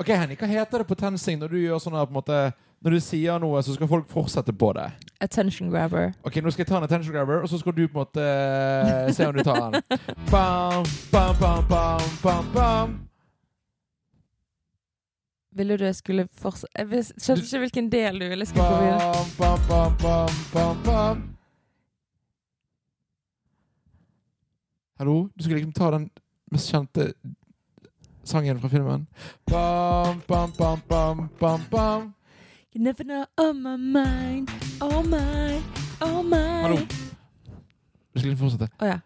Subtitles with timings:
[0.00, 2.38] Ok, Henny, Hva heter det på TenSing når du gjør sånn her på en måte
[2.84, 4.88] Når du sier noe, så skal folk fortsette på det?
[5.22, 6.10] Attention grabber.
[6.26, 8.24] Ok, Nå skal jeg ta en attention grabber, og så skal du på en måte
[8.24, 9.82] eh, se om du tar den.
[10.30, 12.92] Bam, bam, bam, bam, bam, bam.
[15.54, 18.66] Ville du skulle fortsette Jeg skjønte ikke hvilken del du ville skulle.
[18.66, 21.22] Bam, bam, bam, bam, bam, bam.
[24.98, 25.16] Hallo?
[25.36, 26.10] Du skulle liksom ta den
[26.52, 27.12] mest kjente
[28.24, 29.06] sangen fra filmen.
[29.50, 32.14] Bam, bam, bam, bam, bam, bam.
[32.74, 35.62] You never know on my mind, oh my,
[36.00, 36.62] oh my.
[36.62, 36.76] Hallo.
[38.14, 38.68] Du skal fortsette.
[38.80, 38.98] Å ja.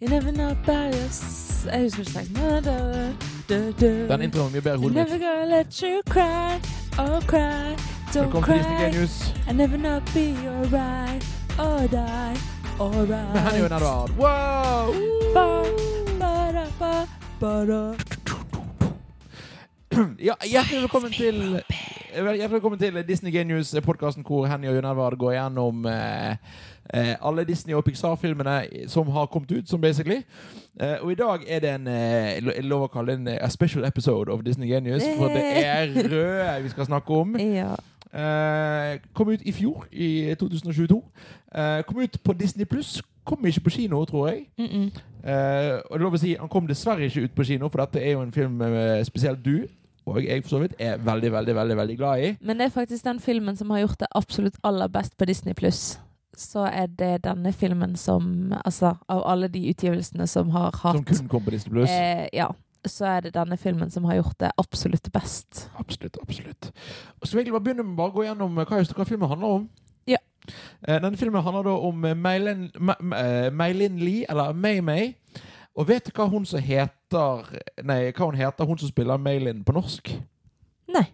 [0.00, 3.16] You never know about us Jeg husker ikke sangen.
[3.48, 5.22] Den introen er mye bedre i hodet never mitt.
[5.22, 6.60] gonna let you cry,
[6.98, 7.76] oh cry,
[8.12, 8.84] don't Velkommen til Disney cry.
[8.84, 11.24] Genius I never not be alright,
[11.58, 12.36] or die,
[12.80, 13.32] alright.
[13.32, 14.10] med Henny og.
[14.18, 14.92] Wow!
[15.34, 15.64] Ba,
[16.20, 17.06] ba, da, ba,
[17.40, 18.15] ba, da.
[19.96, 21.36] Ja, hjertelig velkommen til
[22.12, 26.36] Hjertelig velkommen til Disney Genius, podkasten hvor Henny og Jon Edvard går gjennom eh,
[26.92, 30.18] eh, alle Disney- og Pixar-filmene som har kommet ut, som basically.
[30.80, 33.38] Eh, og i dag er det en eh, lo- lov å kalle det en eh,
[33.40, 37.36] a special episode of Disney Genius, for det er røde vi skal snakke om.
[37.60, 37.72] Ja.
[38.16, 41.00] Eh, kom ut i fjor, i 2022.
[41.56, 43.00] Eh, kom ut på Disney pluss.
[43.26, 44.46] Kom ikke på kino, tror jeg.
[44.58, 44.90] Mm -mm.
[45.26, 47.78] Eh, og det er lov å si, Han kom dessverre ikke ut på kino, for
[47.78, 49.66] dette er jo en film med spesielt du
[50.06, 52.32] og jeg for så vidt er veldig veldig, veldig, veldig glad i.
[52.40, 55.54] Men det er faktisk den filmen som har gjort det absolutt aller best på Disney
[55.58, 55.98] Pluss.
[56.36, 61.04] Så er det denne filmen som Altså, av alle de utgivelsene som har hatt Som
[61.08, 61.90] kun kom på Disney Pluss.
[61.90, 62.50] eh, Ja.
[62.86, 65.64] Så er det denne filmen som har gjort det absolutt best.
[65.80, 66.16] Absolutt.
[66.22, 66.68] absolutt.
[67.20, 69.48] Og så vil jeg bare begynne med å gå gjennom eh, hva, hva filmen handler
[69.56, 69.64] om.
[70.06, 70.20] Ja.
[70.86, 72.68] Eh, denne filmen handler da om Meilin,
[73.16, 75.14] eh, Meilin Lee, eller May-May.
[75.76, 77.42] Og vet du hva hun som heter
[77.84, 80.14] Nei, hva hun heter, hun som spiller Meilin på norsk?
[80.94, 81.04] Nei.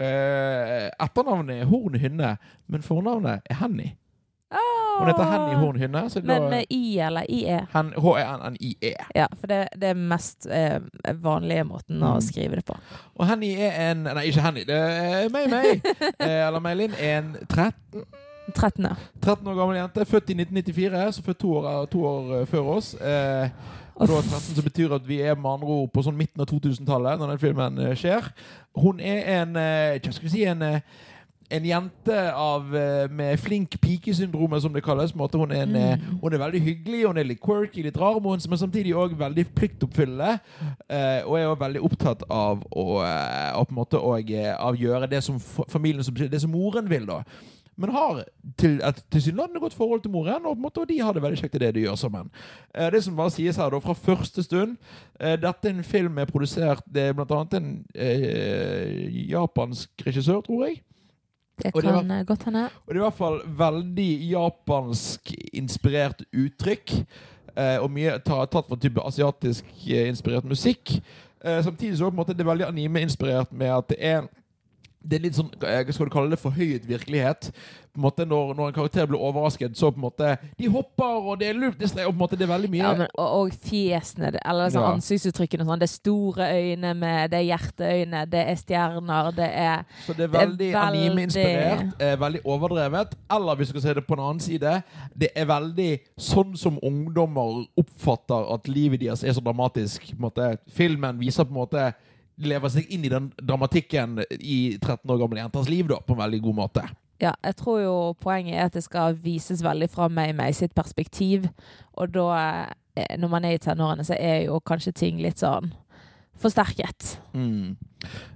[0.00, 3.92] Eh, etternavnet er Horn Hynne, men fornavnet er Henny.
[4.94, 6.02] Hun heter Henny Horn Hynne.
[6.24, 7.60] Men med I eller IE?
[7.74, 8.92] Hen- H-E-N-N-I-E.
[9.14, 10.80] Ja, for det, det er mest eh,
[11.22, 12.20] vanlige måten å Mm.
[12.22, 12.76] skrive det på.
[13.18, 14.64] Og Henny er en Nei, ikke Henny.
[14.64, 15.82] Det er meg, meg.
[16.20, 18.04] eh, eller Meilin er en 13,
[18.54, 18.84] 13.
[18.86, 18.94] ja.
[19.22, 20.04] 13 år gammel jente.
[20.06, 22.94] Født i 1994, så født to år, to år før oss.
[22.94, 23.48] Eh,
[23.98, 27.34] 13 som betyr at vi er med andre ord på sånn midten av 2000-tallet når
[27.34, 28.30] den filmen eh, skjer.
[28.76, 30.80] Hun er en eh, Hva skal vi si en eh,
[31.54, 35.12] en jente av, eh, med flink pikesyndrome, som det kalles.
[35.12, 36.18] Hun, er en, eh, Mm.
[36.22, 40.40] hun er veldig hyggelig, hun er litt quirky, litt rar, men samtidig òg veldig pliktoppfyllende.
[40.88, 45.38] Eh, og er også veldig opptatt av å, eh, å eh, av gjøre det som
[45.38, 47.04] fa- familien det som moren vil.
[47.06, 47.22] da
[47.76, 48.22] men har
[48.60, 51.58] til et tilsynelatende godt forhold til moren, og måte, og de har det veldig kjekt
[51.58, 52.30] i det de gjør sammen.
[52.74, 54.76] Eh, det som bare sies her da, fra første stund
[55.20, 60.42] eh, Dette er en film er produsert Det er blant annet en eh, japansk regissør,
[60.46, 60.82] tror jeg.
[61.62, 62.64] Det Og det kan eh, godt hende.
[62.86, 66.96] Og det er i hvert fall veldig japansk inspirert uttrykk.
[67.54, 70.98] Eh, og mye ta, tatt fra type asiatisk eh, inspirert musikk.
[71.44, 74.22] Samtidig så er det på en måte det er veldig anime-inspirert med at det er
[75.04, 77.50] det er litt sånn, jeg skal du kalle det, forhøyet virkelighet.
[77.94, 81.28] På en måte Når, når en karakter blir overrasket, så på en måte De hopper,
[81.30, 82.92] og det er luft, det streger og på en måte det er veldig mye Ja,
[82.98, 84.88] men, og, og fjesene, eller sånn Ja.
[84.96, 85.78] ansiktsuttrykkene sånn.
[85.78, 90.24] Det er store øyne med Det er hjerteøyne, det er stjerner, det er Så det
[90.26, 93.14] er veldig, veldig- anime-inspirert, eh, veldig overdrevet.
[93.30, 94.82] Eller hvis du skal se det på en annen side,
[95.14, 100.02] det er veldig sånn som ungdommer oppfatter at livet deres er så dramatisk.
[100.10, 100.58] På en måte.
[100.74, 101.94] Filmen viser på en måte
[102.36, 106.22] lever seg inn i den dramatikken i 13 år gamle jenters liv da, på en
[106.24, 106.84] veldig god måte.
[107.22, 110.74] Ja, jeg tror jo poenget er at det skal vises veldig fra meg meg sitt
[110.74, 111.46] perspektiv.
[111.94, 115.70] Og da, eh, når man er i tenårene, så er jo kanskje ting litt sånn
[116.42, 117.14] forsterket.
[117.32, 117.76] Mm.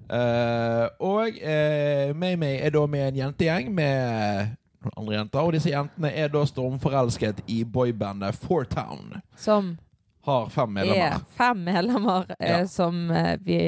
[0.08, 4.54] Eh, og uh, May-May er da med en jentegjeng med
[4.84, 9.18] noen andre jenter, og disse jentene er da stormforelsket i boybandet Fourtown.
[9.36, 9.74] Som
[10.28, 11.16] Har fem medlemmer.
[11.16, 12.60] er fem medlemmer eh, Ja.
[12.68, 13.58] som eh, vi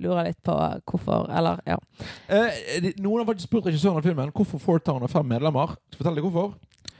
[0.00, 0.54] lurer litt på
[0.90, 1.76] hvorfor Eller, ja.
[2.28, 5.76] Eh, noen har faktisk spurt regissøren av filmen hvorfor Fortown har fem medlemmer.
[5.76, 6.54] Skal jeg fortelle deg hvorfor?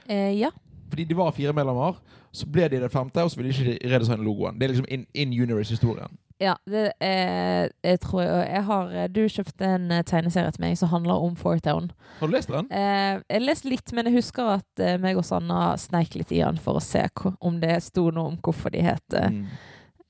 [0.06, 0.50] Eh, ja.
[0.90, 1.98] Fordi de var fire medlemmer,
[2.34, 4.56] så ble de det femte, og så ville de ikke redesigne logoen.
[4.58, 6.10] Det er liksom in, in universe-historien.
[6.40, 10.78] Ja, det er, jeg tror jeg, jeg har Du kjøpte en eh, tegneserie til meg
[10.80, 11.90] som handler om Fortown.
[12.20, 12.70] Har du lest den?
[12.72, 16.40] Eh, jeg leste litt, men jeg husker at eh, meg og Sanna sneik litt i
[16.40, 19.46] den for å se hvor, om det sto noe om hvorfor de het eh, Mm.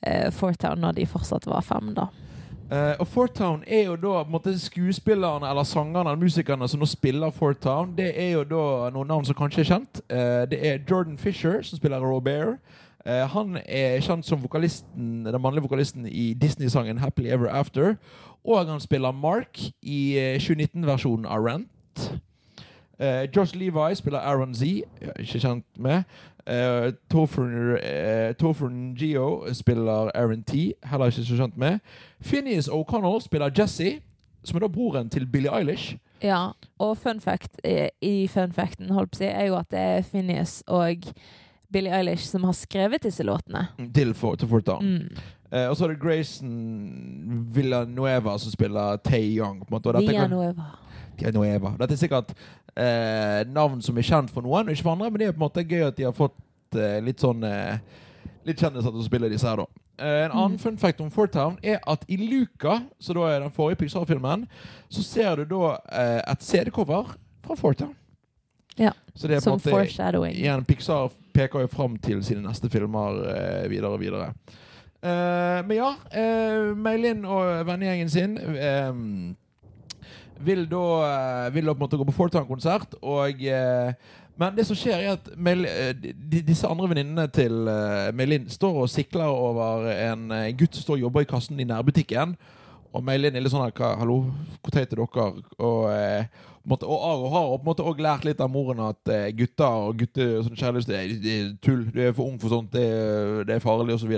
[0.07, 2.07] eh, Fortown når de fortsatt var fem, da.
[2.71, 6.79] Eh, og Fortown er jo da på en måte skuespillerne eller sangerne eller musikerne som
[6.81, 7.97] nå spiller Fortown.
[7.99, 8.63] Det er jo da
[8.95, 10.01] noen navn som kanskje er kjent.
[10.07, 12.63] Eh, det er Jordan Fisher, som spiller Robert.
[13.07, 17.97] Eh, han er kjent som vokalisten, den mannlige vokalisten i Disney-sangen 'Happily Ever After'.
[18.45, 22.21] Og han spiller Mark i eh, 2019-versjonen av Rent.
[23.01, 24.65] Uh, Josh Levi spiller Aaron Z,
[25.19, 26.03] ikke kjent med.
[26.47, 30.53] Uh, Topher Geo spiller Aaron T,
[30.85, 31.79] heller ikke så kjent med.
[32.21, 34.01] Phineas O'Connell spiller Jesse,
[34.45, 35.97] som er da broren til Billie Eilish.
[36.23, 36.49] Ja,
[36.79, 39.81] og fun fact i, i fun facten holdt på å si, er jo at det
[39.81, 41.09] er Phineas og
[41.73, 43.67] Billie Eilish som har skrevet disse låtene.
[43.95, 44.85] Til, for, til Fortown.
[44.85, 45.21] Mm.
[45.51, 46.51] Eh, og så er det Grayson
[47.55, 49.61] Villanueva som spiller Tay Young.
[49.61, 49.95] På en måte.
[49.99, 50.65] Villanueva.
[51.19, 51.75] Villanueva.
[51.79, 52.31] dette er sikkert
[52.77, 55.41] eh, navn som er kjent for noen, og ikke for andre, men det er på
[55.43, 56.39] en måte gøy at de har fått
[56.79, 57.77] eh, litt sånn eh,
[58.49, 59.67] Litt kjendiser til å spille disse her, da.
[60.01, 60.61] Eh, en annen Mm.
[60.63, 64.47] fun fact om Fortown er at i Luca, som da er den forrige Pixar-filmen,
[64.89, 67.11] så ser du da eh, et CD-cover
[67.45, 67.93] fra Fortown.
[68.79, 70.35] Ja, Så det er på en måte foreshadowing.
[70.39, 74.31] Igjen, Pixar peker jo fram til sine neste filmer eh, videre og videre.
[75.03, 78.91] Eh, men ja, eh, Meilin og vennegjengen sin eh,
[80.45, 82.97] vil da eh, vil da på en måte gå på Fortown-konsert.
[83.03, 83.93] Og eh,
[84.41, 87.53] Men det som skjer, er at Meil, eh, de, disse andre venninnene til
[88.17, 92.37] Melin står og sikler over en gutt som står og jobber i kassen i nærbutikken.
[92.91, 94.17] Og melde inn litt sånn her Hallo,
[94.63, 95.27] hvor teit er dere?
[95.63, 96.25] Og eh,
[96.67, 99.87] måtte, og Aro har på en måte også lært litt av moren at eh, gutter
[99.87, 100.91] og gutter og sånn kjærlighet
[101.23, 101.85] det, er- tull.
[101.95, 102.73] Du er for ung for sånt.
[102.75, 102.83] Det,
[103.47, 104.17] det er farlig, osv.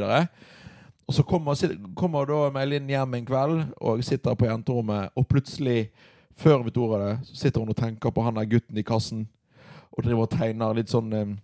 [1.03, 1.59] Og så kommer,
[1.99, 5.91] kommer da Meilin hjem en kveld og sitter på jenterommet, og plutselig,
[6.39, 9.27] før hun vet det, så sitter hun og tenker på han der gutten i kassen,
[9.93, 11.35] og driver og tegner litt sånn eh,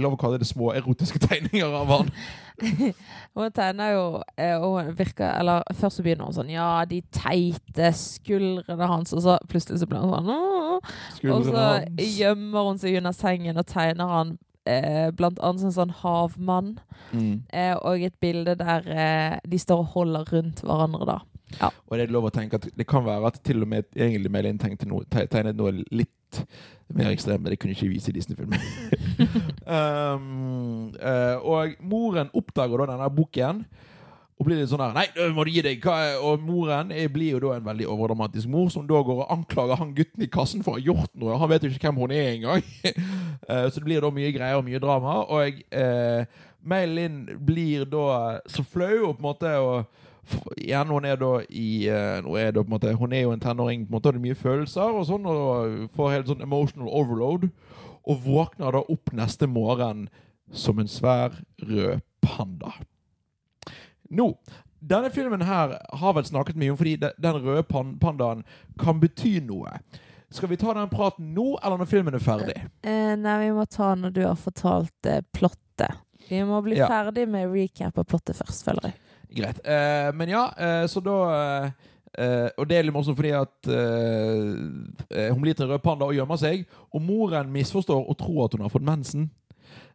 [0.00, 2.12] lov å kalle det små erotiske tegninger av han.
[3.36, 4.04] Hun tegner jo
[4.36, 9.14] eh, og hun virker Eller først så begynner hun sånn Ja, de teite skuldrene hans,
[9.16, 10.92] og så plutselig så blir hun sånn «Åh».
[11.32, 11.64] Og så
[11.96, 14.34] gjemmer hun seg under sengen og tegner han
[14.68, 16.74] eh, blant annet en sånn havmann.
[17.12, 17.42] Mm.
[17.48, 21.18] Eh, og et bilde der eh, de står og holder rundt hverandre, da.
[21.60, 24.32] Og det er lov å tenke at det kan være at til og med egentlig
[24.88, 26.42] noe, tegnet noe litt
[26.92, 28.60] mer ekstremt, men det kunne ikke vise i Disney-filmen.
[29.76, 33.64] um, uh, og moren oppdager da denne boken.
[34.40, 35.84] Og blir litt sånn her Nei, nå må du gi deg!
[36.26, 39.78] Og moren eh, blir jo da en veldig overdramatisk mor, som da går og anklager
[39.78, 41.36] han gutten i kassen for å ha gjort noe.
[41.38, 42.72] Han vet jo ikke hvem hun er engang.
[43.42, 45.16] Eh, så det blir da mye greier og mye drama.
[45.34, 50.04] Og uh, Meilin blir da så flau og på en måte og
[50.56, 53.32] Igjen, hun er da i eh, nå er det på en måte, Hun er jo
[53.34, 56.30] en tenåring, på en måte, og det er mye følelser og sånn, og får helt
[56.32, 57.48] sånn emotional overload.
[58.06, 60.08] Og våkner da opp neste morgen
[60.52, 62.72] som en svær rød panda.
[64.12, 64.26] Nå,
[64.82, 68.42] denne filmen her har vel snakket mye om fordi den røde pan pandaen
[68.82, 69.76] kan bety noe.
[70.32, 72.56] Skal vi ta den praten nå, eller når filmen er ferdig?
[72.88, 75.98] Eh, nei, vi må ta når du har fortalt eh, plottet.
[76.28, 76.88] Vi må bli Ja.
[76.88, 78.94] ferdig med recap av plottet først, føler jeg.
[79.36, 79.60] Greit.
[79.64, 81.18] Eh, men ja, eh, så da
[82.12, 86.16] eh, Og det er litt morsomt fordi at hun blir til en rød panda og
[86.16, 86.66] gjemmer seg.
[86.92, 89.30] Og moren misforstår og tror at hun har fått mensen.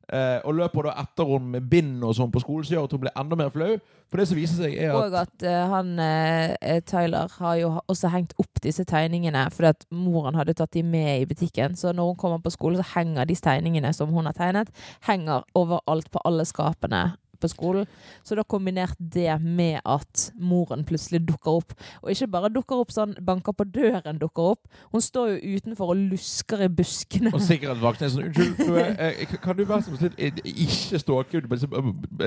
[0.07, 2.93] Uh, og løper da etter henne med bind og sånn på skolen, så gjør at
[2.95, 3.73] hun blir enda mer flau.
[4.07, 7.73] For det som viser seg, er Og at at eh, han uh, Tyler har jo
[7.91, 11.75] også hengt opp disse tegningene fordi at moren hadde tatt de med i butikken.
[11.75, 14.71] Så når hun kommer på skolen, så henger de tegningene som hun har tegnet,
[15.09, 17.09] henger overalt på alle skapene
[17.41, 17.87] på skolen.
[18.25, 21.75] Så da kombinert det med at moren plutselig dukker opp.
[22.03, 24.81] Og ikke bare dukker opp sånn, banker på døren dukker opp.
[24.93, 27.33] Hun står jo utenfor og lusker i buskene.
[27.33, 30.99] Og sikkerhetsvakten er sånn Unnskyld, eh, kan du være så snill eh, ikke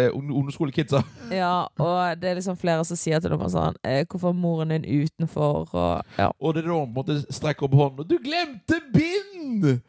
[0.00, 1.02] eh, ungdomsskolekidsa?
[1.35, 4.75] Ja, og det er liksom flere som sier til dem sånn eh, Hvorfor er moren
[4.75, 5.67] din utenfor?
[5.71, 6.31] Og ja.
[6.38, 9.81] Og det er da hun på en måte strekker opp hånden og 'Du glemte bind!'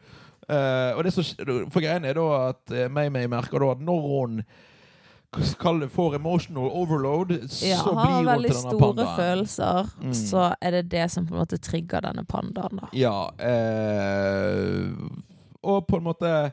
[0.50, 1.24] Uh, og det som,
[1.70, 4.40] for greien er da at uh, May-May merker da at når hun
[5.32, 7.30] kalle det for emotional overload,
[7.64, 8.26] ja, så blir hun til denne pandaen.
[8.26, 10.12] Har veldig store følelser, Mm.
[10.14, 12.88] så er det det som på en måte trigger denne pandaen, da.
[12.92, 13.30] Ja.
[13.40, 14.92] eh,
[15.62, 16.52] og på en måte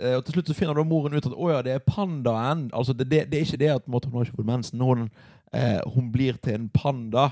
[0.00, 2.68] eh, Og til slutt så finner da moren ut at å ja, det er pandaen.
[2.74, 4.80] Altså det, det, det er ikke det at måte, hun har ikke fått mensen.
[4.80, 5.04] Hun,
[5.52, 7.28] eh, hun blir til en panda.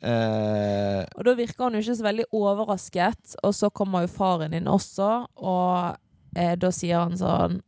[0.00, 4.54] Eh, Og da virker hun jo ikke så veldig overrasket, og så kommer jo faren
[4.56, 5.96] inn også, og
[6.36, 7.60] eh, da sier han sånn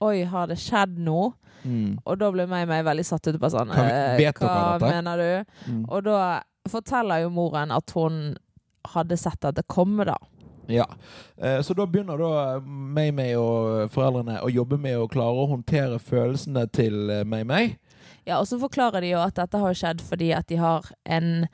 [0.00, 1.34] Oi, har det skjedd noe?
[1.64, 5.16] Mm, Og da ble meg, meg veldig satt ut på sånn vi- eh, Hva mener
[5.16, 5.44] du?
[5.72, 5.84] mm.
[5.88, 8.36] Og da forteller jo moren at hun
[8.94, 10.16] hadde sett at det komme, da.
[10.68, 10.84] Ja.
[11.38, 15.98] Eh, Så da begynner da May-May og foreldrene å jobbe med å klare å håndtere
[15.98, 17.76] følelsene til eh, May-May.
[18.26, 21.46] Ja, og så forklarer de jo at dette har skjedd fordi at de har en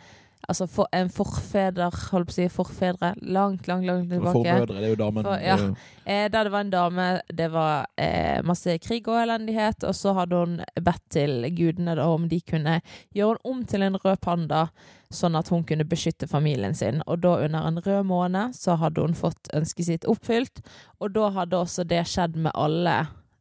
[0.46, 4.36] Altså for, en forfeder, holdt på å si, forfedre, langt, langt, langt tilbake.
[4.36, 5.24] Formødre, det er jo damen.
[5.26, 5.56] For- ja.
[6.04, 10.14] Eh, da det var en dame, det var eh, masse krig og elendighet, og så
[10.14, 12.76] hadde hun bedt til gudene da, om de kunne
[13.16, 14.68] gjøre henne om til en rød panda,
[15.10, 17.02] sånn at hun kunne beskytte familien sin.
[17.06, 20.62] Og da under en rød måned så hadde hun fått ønsket sitt oppfylt,
[21.00, 23.00] og da hadde også det skjedd med alle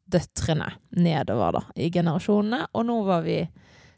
[0.09, 3.43] døtrene nedover da, i generasjonene, og nå var vi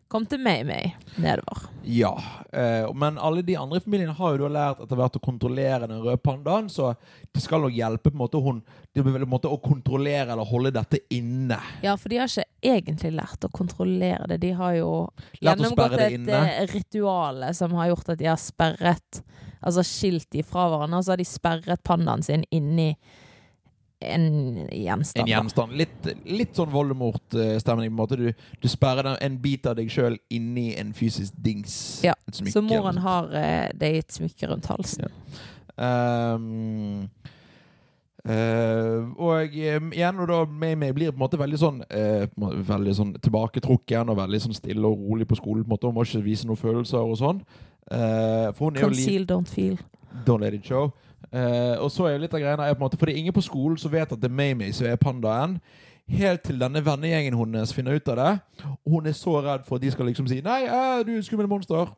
[0.07, 1.67] kom til May-May nedover.
[1.87, 2.13] Ja,
[2.51, 5.87] eh, men alle de andre i familien har jo da lært etter hvert å kontrollere
[5.87, 6.93] den røde pandaen, så
[7.31, 8.61] det skal nok hjelpe på en måte hun
[8.97, 11.59] på en måte å kontrollere eller holde dette inne.
[11.85, 14.39] Ja, for de har ikke egentlig lært å kontrollere det.
[14.41, 14.91] De har jo
[15.37, 19.21] Lært gjennomgått et eh, som har gjort at de har sperret
[19.57, 22.91] Altså skilt de fra hverandre, og så har de sperret pandaen sin inni
[23.99, 25.23] en En gjenstand.
[25.23, 25.73] En gjenstand.
[25.77, 27.89] Litt, litt sånn Voldemort-stemning.
[27.89, 28.17] på en måte.
[28.19, 32.01] Du, du sperrer en bit av deg sjøl inni en fysisk dings.
[32.05, 35.07] Ja, Så moren har eh, det i et smykke rundt halsen.
[35.77, 36.33] Ja.
[36.35, 37.09] Um,
[38.27, 41.77] Uh, og eh, igjen, og da med meg blir på en måte veldig sånn
[42.41, 45.63] måte Veldig sånn tilbaketrukken og veldig sånn stille og rolig på skolen.
[45.63, 47.39] på en måte Hun må ikke vise noen følelser og sånn.
[47.87, 49.77] Uh, Conceal, don't feel.
[50.25, 50.91] Don't let it show.
[51.33, 53.19] Eh, og så er jo litt av greiene er på en måte For det er
[53.19, 55.57] ingen på skolen som vet at det er Mamie som er pandaen.
[56.07, 58.33] Helt til denne vennegjengen hennes finner ut av det.
[58.85, 61.17] Og hun er så redd for at de skal liksom si 'Nei, eh, du er
[61.17, 61.93] et skummelt monster'.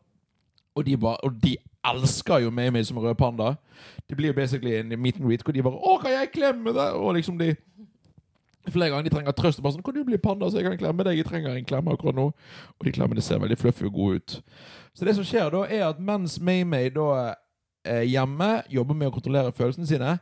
[0.75, 3.55] Og de, bare, og de elsker jo Mamie som rød panda.
[4.09, 6.73] Det blir jo basically en meet and greet hvor de bare 'Å, kan jeg klemme
[6.73, 7.55] deg?' Og liksom de
[8.69, 9.59] Flere ganger de trenger trøst.
[9.59, 11.65] og Bare sånn, 'Kan du bli panda, så jeg kan klemme deg?' Jeg trenger en
[11.65, 12.33] klem akkurat nå.
[12.79, 14.41] Og de klemmene ser veldig fluffy og gode ut.
[14.93, 17.33] Så det som skjer da, er at mens May-May da
[18.05, 20.17] hjemme jobber med å kontrollere følelsene sine,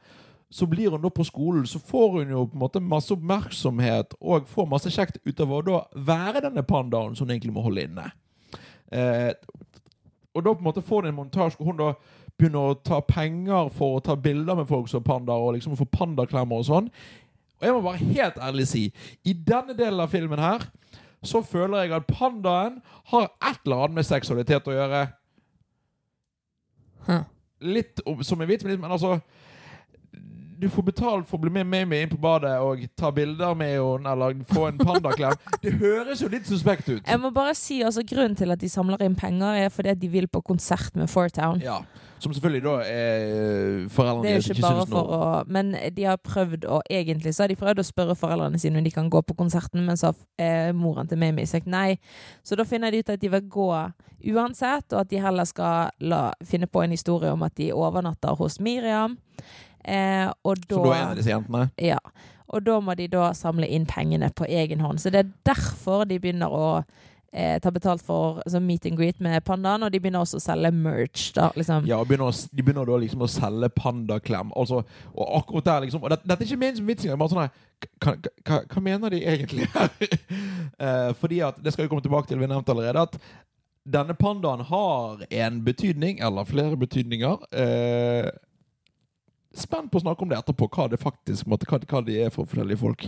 [0.49, 4.15] så blir hun da på skolen, så får hun jo på en måte masse oppmerksomhet
[4.19, 7.65] og får masse kjekt ut av å da være denne pandaen som hun egentlig må
[7.65, 8.07] holde inne.
[8.95, 9.33] Eh,
[10.31, 11.91] og da på en måte får hun en montasje hvor hun da
[12.37, 15.87] begynner å ta penger for å ta bilder med folk som pandaer, og liksom få
[15.91, 16.91] pandaklemmer og sånn.
[17.57, 18.83] Og jeg må bare helt ærlig si,
[19.25, 20.67] i denne delen av filmen her,
[21.25, 22.77] så føler jeg at pandaen
[23.11, 25.07] har et eller annet med seksualitet å gjøre.
[27.07, 27.25] Huh.
[27.61, 29.19] Litt som en vits, men litt- men altså
[30.59, 33.75] Du får betalt for å bli med Mamie inn på badet og ta bilder med
[33.77, 35.35] henne, eller få en pandaklem.
[35.61, 37.03] Det høres jo litt suspekt ut.
[37.05, 40.07] Jeg må bare si altså Grunnen til at de samler inn penger, er fordi de
[40.09, 41.61] vil på konsert med Fortown.
[41.61, 41.83] Ja,
[42.19, 46.07] Som selvfølgelig da er foreldrene Det er deres ikke ikke syns noe å Men de
[46.07, 49.09] har prøvd å Egentlig så har de prøvd å spørre foreldrene sine om de kan
[49.13, 51.99] gå på konserten, men så har eh, moren til Mimi sagt nei.
[52.43, 53.69] Så da finner de ut at de vil gå
[54.33, 58.37] uansett, og at de heller skal la, finne på en historie om at de overnatter
[58.39, 59.17] hos Miriam.
[59.83, 61.67] Eh, og da, så da er en av disse jentene.
[61.81, 61.99] ja,
[62.47, 65.01] og da må de da samle inn pengene på egen hånd.
[65.03, 66.67] Så det er derfor de begynner å
[67.37, 70.43] eh, ta betalt for altså meet and greet med pandaen, og de begynner også å
[70.43, 71.29] selge merch.
[71.37, 71.85] da, liksom.
[71.89, 74.51] Ja, begynner, å De begynner da liksom å selge pandaklem.
[74.57, 74.81] Altså,
[75.13, 77.29] og akkurat der liksom Og dette, dette er ikke ment som vits engang.
[77.29, 77.49] Sånn
[78.01, 79.89] hva mener de egentlig her?
[80.77, 83.01] Eh, fordi at Det skal vi komme tilbake til, vi har nevnt allerede.
[83.07, 83.15] At
[83.87, 87.47] denne pandaen har en betydning, eller flere betydninger.
[87.55, 88.27] Eh,
[89.59, 92.33] spent på å snakke om det etterpå, hva det faktisk måtte, hva, hva de er
[92.33, 93.07] for forskjellige folk.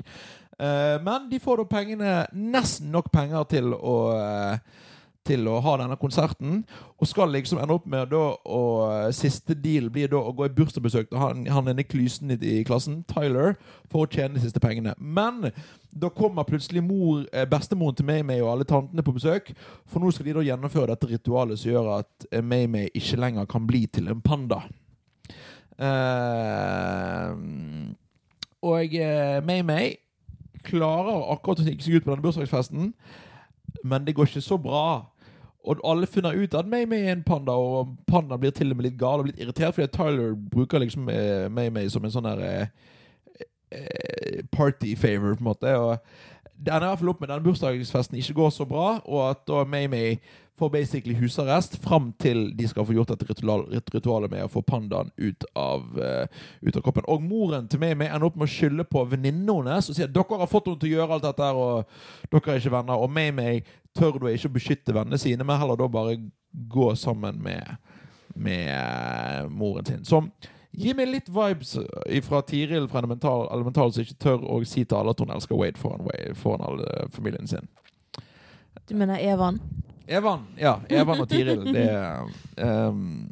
[0.59, 4.85] Uh, men de får da pengene, nesten nok penger til å uh,
[5.29, 6.63] til å ha denne konserten,
[6.97, 10.53] og skal liksom ende opp med da og Siste deal blir da å gå i
[10.53, 13.55] bursdagsbesøk til han, han ene klysen i, i klassen, Tyler,
[13.91, 14.95] for å tjene de siste pengene.
[14.97, 15.49] Men
[15.89, 19.51] da kommer plutselig mor, eh, bestemoren til May-May og alle tantene på besøk,
[19.89, 23.49] for nå skal de da gjennomføre dette ritualet som gjør at eh, May-May ikke lenger
[23.49, 24.63] kan bli til en panda.
[25.79, 27.35] Eh,
[28.61, 29.95] og eh, May-May
[30.67, 32.91] klarer akkurat å snike seg ut på denne bursdagsfesten,
[33.87, 35.07] men det går ikke så bra.
[35.63, 38.89] Og alle finner ut at May-May er en panda, og panda blir til og med
[38.89, 42.67] litt gal og litt irritert, fordi Tyler bruker liksom eh, May-May som en sånn eh,
[43.71, 45.75] eh, party favor, på en måte.
[45.79, 45.97] Og
[46.59, 49.43] det ender i hvert fall opp med denne bursdagsfesten ikke går så bra, og at
[49.47, 50.17] da May-May
[50.59, 54.63] får basically husarrest fram til de skal få gjort dette ritual, ritualet med å få
[54.67, 56.27] pandaen ut av, uh,
[56.61, 57.07] ut av kroppen.
[57.07, 60.41] Og moren til May-May ender opp med å skylde på venninnene hennes og sier dere
[60.41, 62.99] har fått henne til å gjøre alt dette, og dere er ikke venner.
[62.99, 63.63] Og May-May
[63.97, 66.19] tør da ikke å beskytte vennene sine, men heller da bare
[66.75, 67.75] gå sammen med,
[68.35, 70.05] med uh, moren sin.
[70.07, 70.31] Som
[70.71, 71.75] gir meg litt vibes
[72.27, 75.57] fra Tiril fra Elemental, Elemental som ikke tør å si til alle at hun elsker
[75.57, 76.05] Wade foran,
[76.37, 77.67] foran alle familien sin.
[78.89, 79.59] Du mener Evan?
[80.09, 80.79] Evan, ja.
[80.89, 81.61] Evan og Tiril.
[81.69, 81.85] Det
[82.65, 83.29] um,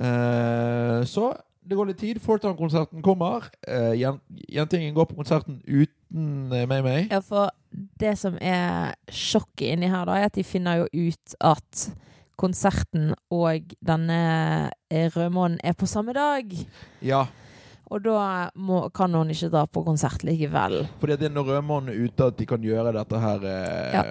[0.00, 1.32] uh, Så
[1.66, 2.20] det går litt tid.
[2.22, 3.48] Fortown-konserten kommer.
[3.66, 7.08] Uh, Jentingen går på konserten uten uh, May-May.
[7.10, 7.50] Ja, for
[8.00, 11.88] det som er sjokket inni her, da, er at de finner jo ut at
[12.36, 14.20] konserten og denne
[14.92, 16.50] eh, rødmånen er på samme dag.
[17.00, 17.24] Ja,
[17.86, 20.88] Og da må, kan hun ikke dra på konsert likevel.
[21.00, 24.02] fordi det er når rødmånen er ute at de kan gjøre dette her eh, Ja.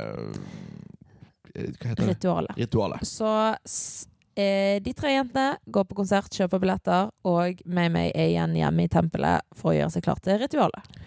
[1.56, 2.10] Hva heter det?
[2.16, 2.58] Ritualet.
[2.60, 3.08] Ritualet.
[3.08, 3.30] Så
[4.36, 8.92] eh, de tre jentene går på konsert, kjøper billetter, og May-May er igjen hjemme i
[8.92, 11.00] tempelet for å gjøre seg klar til ritualet.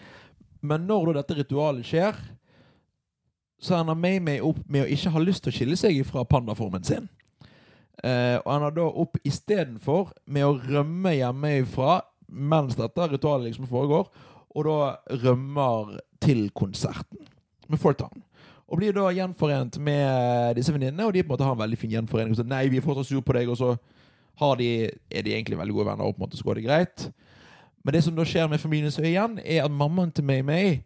[0.61, 2.17] Men når da dette ritualet skjer,
[3.61, 6.85] så ender May-May opp med å ikke ha lyst til å skille seg fra pandaformen
[6.87, 7.09] sin.
[8.05, 13.67] Eh, og han har da opp istedenfor med å rømme hjemmefra mens dette ritualet liksom
[13.71, 14.07] foregår,
[14.55, 17.27] og da rømmer til konserten
[17.69, 18.23] med Fortown.
[18.69, 21.79] Og blir da gjenforent med disse venninnene, og de på en måte har en veldig
[21.81, 22.35] fin gjenforening.
[22.37, 23.73] Så, Nei, vi er fortsatt sur på deg, og så
[24.61, 27.09] de, er de egentlig veldig gode venner, og på en måte så går det greit.
[27.85, 30.83] Men det som da skjer med familien er igjen, er at mammaen til May-May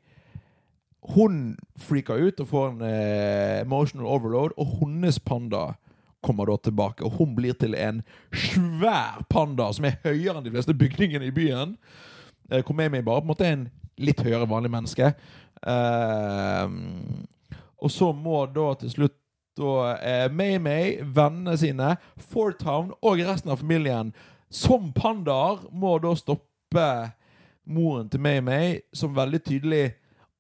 [1.17, 5.73] hun freaker ut og får en eh, emotional overload, og hennes panda
[6.23, 7.03] kommer da tilbake.
[7.05, 11.35] Og hun blir til en svær panda som er høyere enn de fleste bygningene i
[11.35, 11.75] byen.
[12.51, 15.11] Eh, May-May bare på en måte er en litt høyere vanlig menneske.
[15.67, 16.79] Eh,
[17.83, 19.19] og så må da til slutt
[19.59, 24.15] da eh, May-May, vennene sine, Fortown og resten av familien
[24.53, 26.87] som pandaer må da stoppe
[27.69, 29.85] moren til May-May, som veldig tydelig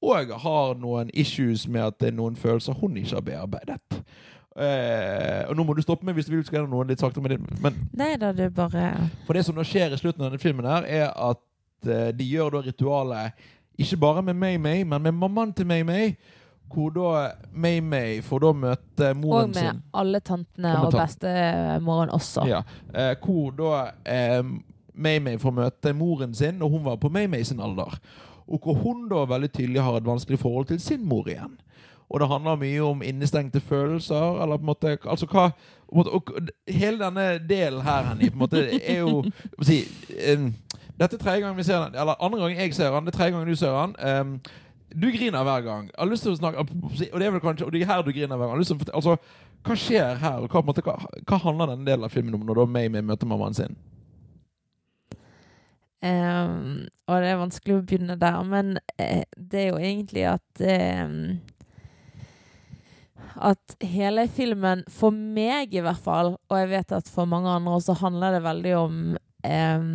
[0.02, 4.00] og har noen issues med at det er noen følelser hun ikke har bearbeidet.
[4.52, 7.24] Eh, og nå må du stoppe meg hvis du vil skal gjøre noe litt saktere
[7.24, 7.60] med det.
[7.62, 8.90] Men Nei da, det bare
[9.28, 12.26] for det som da skjer i slutten av denne filmen, her er at eh, de
[12.28, 13.48] gjør da ritualet
[13.80, 16.12] ikke bare med May-May, men med mammaen til May-May.
[16.72, 19.62] Hvor da May-May får da møte moren sin.
[19.62, 19.82] Og med sin.
[20.02, 22.46] alle tantene Og bestemoren også.
[22.48, 22.62] Ja,
[22.94, 23.72] eh, hvor da
[24.08, 24.42] eh,
[24.94, 27.98] May-May får møte moren sin, og hun var på May-May sin alder.
[28.48, 31.58] Og hvor hun da veldig tydelig har et vanskelig forhold til sin mor igjen.
[32.12, 35.50] Og det handler mye om innestengte følelser, eller på en måte Altså hva
[35.92, 36.32] måte, og,
[36.68, 39.24] Hele denne delen her, Henny, på en måte er jo
[39.68, 39.84] si,
[40.34, 40.50] um,
[41.00, 43.06] Dette er tredje gang vi ser den, eller andre gang jeg ser den.
[43.06, 43.94] Det er tredje gang du ser den.
[44.08, 44.40] Em,
[44.94, 45.86] du griner hver gang.
[45.90, 48.04] Jeg har lyst til å snakke Og det er vel kanskje Og det er her
[48.04, 48.52] du griner hver gang.
[48.52, 49.16] Jeg har lyst til å Altså,
[49.62, 50.42] hva skjer her?
[50.42, 53.30] Og hva, måte, hva, hva handler denne delen av filmen om når da Mamie møter
[53.30, 53.76] mammaen sin?
[56.02, 60.62] Um, og det er vanskelig å begynne der, men eh, det er jo egentlig at
[60.66, 61.12] eh,
[63.38, 67.76] At hele filmen, for meg i hvert fall, og jeg vet at for mange andre
[67.78, 68.98] også, handler det veldig om
[69.46, 69.86] eh,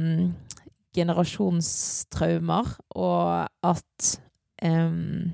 [0.96, 4.08] generasjonstraumer, og at
[4.62, 5.34] ehm,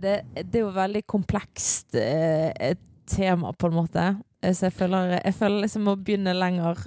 [0.00, 2.74] det, det er jo veldig komplekst uh,
[3.06, 4.04] tema, på en måte.
[4.42, 6.84] Eh, Så jeg føler, jeg føler liksom å begynne lenger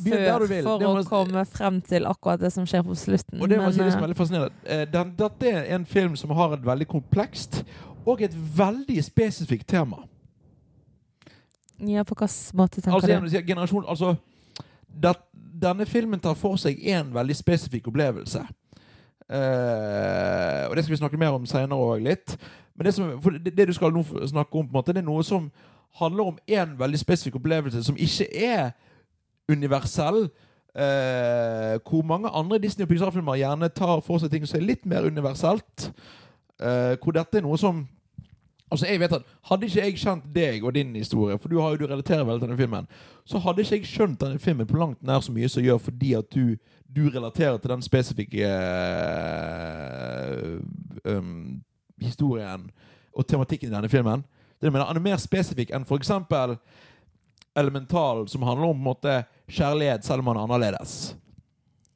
[0.00, 3.40] før for å komme frem til akkurat det som skjer på slutten.
[3.42, 4.54] Og det må si det som er veldig fascinerende.
[4.64, 7.62] Eh, den, dette er en film som har et veldig komplekst
[8.08, 10.04] og et veldig spesifikt tema.
[11.80, 13.28] eh, ja, på hvilken måte tenker Altså, du?
[13.30, 14.16] sier generasjon, altså
[14.88, 15.16] det,
[15.60, 18.46] Denne filmen tar for seg én veldig spesifikk opplevelse.
[19.30, 22.36] Eh, og det skal vi snakke mer om senere òg, litt.
[22.74, 23.10] Men det, som,
[23.44, 25.50] det, det du skal nå snakke om, på en måte, det er noe som
[26.00, 28.70] handler om én veldig spesifikk opplevelse som ikke er
[29.50, 30.30] universell.
[30.74, 34.86] eh, hvor mange andre Disney- og Pixar-filmer gjerne tar for seg ting som er litt
[34.86, 35.90] mer universelt.
[36.60, 37.88] eh, hvor dette er noe som
[38.70, 41.74] Altså jeg vet at Hadde ikke jeg kjent deg og din historie, for du har
[41.74, 42.86] jo du relaterer vel til denne filmen,
[43.26, 46.12] så hadde ikke jeg skjønt denne filmen på langt nær så mye som gjør fordi
[46.18, 46.56] at du,
[46.86, 48.52] du relaterer til den spesifikke
[51.04, 51.62] um,
[52.00, 52.70] historien
[53.12, 54.24] og tematikken i denne filmen.
[54.60, 56.12] Det mener, Han er mer spesifikk enn f.eks.
[57.56, 59.14] Elemental, som handler om på en måte
[59.50, 61.16] kjærlighet selv om han er annerledes.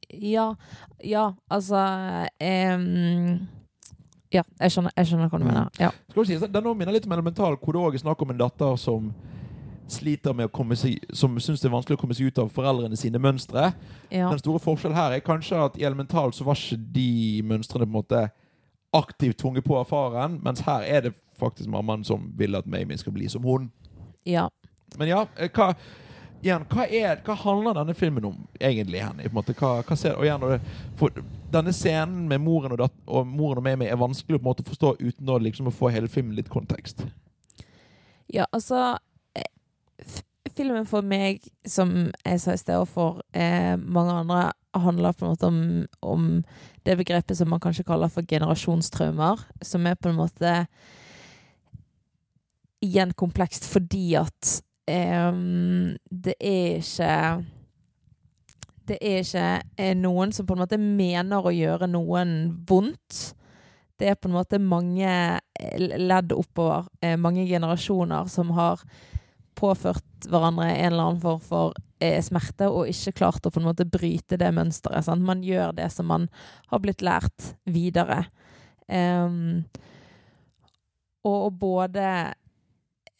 [0.09, 0.55] Ja,
[1.03, 1.79] ja, altså
[2.39, 3.47] ehm,
[4.35, 5.51] Ja, jeg skjønner, jeg skjønner hva du Mm.
[5.53, 5.69] mener.
[5.79, 5.89] Ja.
[6.11, 8.33] Skal du si, Den også minner litt om Elemental, hvor det også er snakk om
[8.33, 9.13] en datter som
[9.87, 12.49] sliter med å komme seg Som syns det er vanskelig å komme seg ut av
[12.49, 13.67] foreldrene sine mønstre.
[14.11, 14.29] ja.
[14.29, 17.91] Den store forskjellen her er kanskje at i Elemental så var ikke de mønstrene på
[17.93, 18.23] en måte
[18.93, 22.97] aktivt tvunget på av faren, mens her er det faktisk mammaen som vil at Mamie
[22.97, 23.71] skal bli som hun.
[24.25, 24.47] ja.
[24.97, 25.73] Men ja, eh, hva,
[26.43, 29.01] igjen, hva, er, hva handler denne filmen om egentlig?
[29.03, 29.29] Henny?
[29.31, 30.65] Hva, hva ser, og igjen,
[30.99, 34.65] for denne scenen med moren og, dat, og moren og meg er vanskelig en måte
[34.65, 37.05] å forstå uten å, liksom, å få hele filmen litt kontekst.
[38.31, 38.97] Ja, altså
[39.37, 39.49] eh,
[40.55, 41.91] Filmen for meg, som
[42.23, 44.43] jeg sa i sted, og for eh, mange andre,
[44.75, 45.59] handler på en måte om,
[46.03, 46.29] om
[46.83, 49.39] det begrepet som man kanskje kaller for generasjonstraumer.
[49.63, 50.53] Som er på en måte
[52.83, 57.45] igjen komplekst fordi at em, det er ikke
[58.85, 59.47] Det er ikke
[59.81, 62.35] eh, noen som på en måte mener å gjøre noen
[62.69, 63.33] vondt.
[63.97, 68.83] Det er på en måte mange eh, ledd oppover, eh, mange generasjoner som har
[69.57, 71.73] påført hverandre en eller annen form for
[72.21, 75.07] smerte, og ikke klart å på en måte bryte det mønsteret.
[75.07, 75.25] Sant?
[75.25, 76.27] Man gjør det som man
[76.69, 78.27] har blitt lært videre.
[78.85, 79.63] Um,
[81.25, 82.35] og både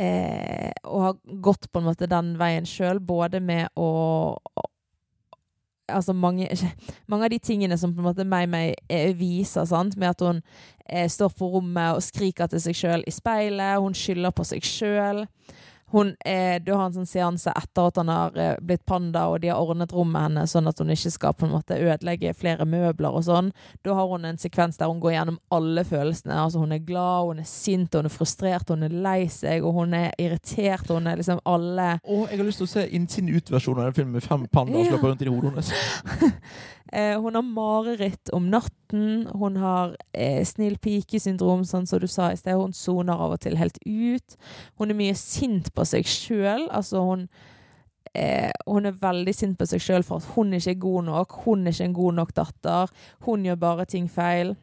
[0.02, 3.90] eh, Og har gått på en måte den veien sjøl, både med å
[5.88, 6.50] altså mange,
[7.08, 9.98] mange, av de tingene som på en måte meg, meg eh, viser, sant?
[9.98, 10.42] med at hun
[10.90, 14.66] eh, står på rommet og skriker til seg sjøl i speilet, hun skylder på seg
[14.66, 15.26] sjøl.
[15.96, 19.38] Hun, er, du har en sånn seanse etter at han har eh, blitt panda, og
[19.40, 22.68] de har ordnet rommet hennes sånn at hun ikke skal på en måte ødelegge flere
[22.68, 23.54] møbler og sånn.
[23.88, 26.36] Da har hun en sekvens der hun går gjennom alle følelsene.
[26.44, 29.80] Altså Hun er glad, hun er sint, hun er frustrert, hun er lei seg, og
[29.80, 30.92] hun er irritert.
[30.92, 34.00] Hun er liksom alle Å, jeg har lyst til å se innsiden ut-versjonen av den
[34.02, 34.98] filmen med fem pandaer som Ja.
[35.00, 35.72] løper rundt i hodet hennes.
[36.94, 39.28] Eh, hun har mareritt om natten.
[39.34, 42.58] Hun har eh, snill pike-syndrom, sånn som du sa i sted.
[42.60, 44.38] Hun soner av og til helt ut.
[44.80, 46.68] Hun er mye sint på seg sjøl.
[46.70, 47.28] Altså, hun
[48.14, 51.40] eh, Hun er veldig sint på seg sjøl for at hun ikke er god nok.
[51.46, 52.94] Hun er ikke en god nok datter.
[53.26, 54.56] Hun gjør bare ting feil.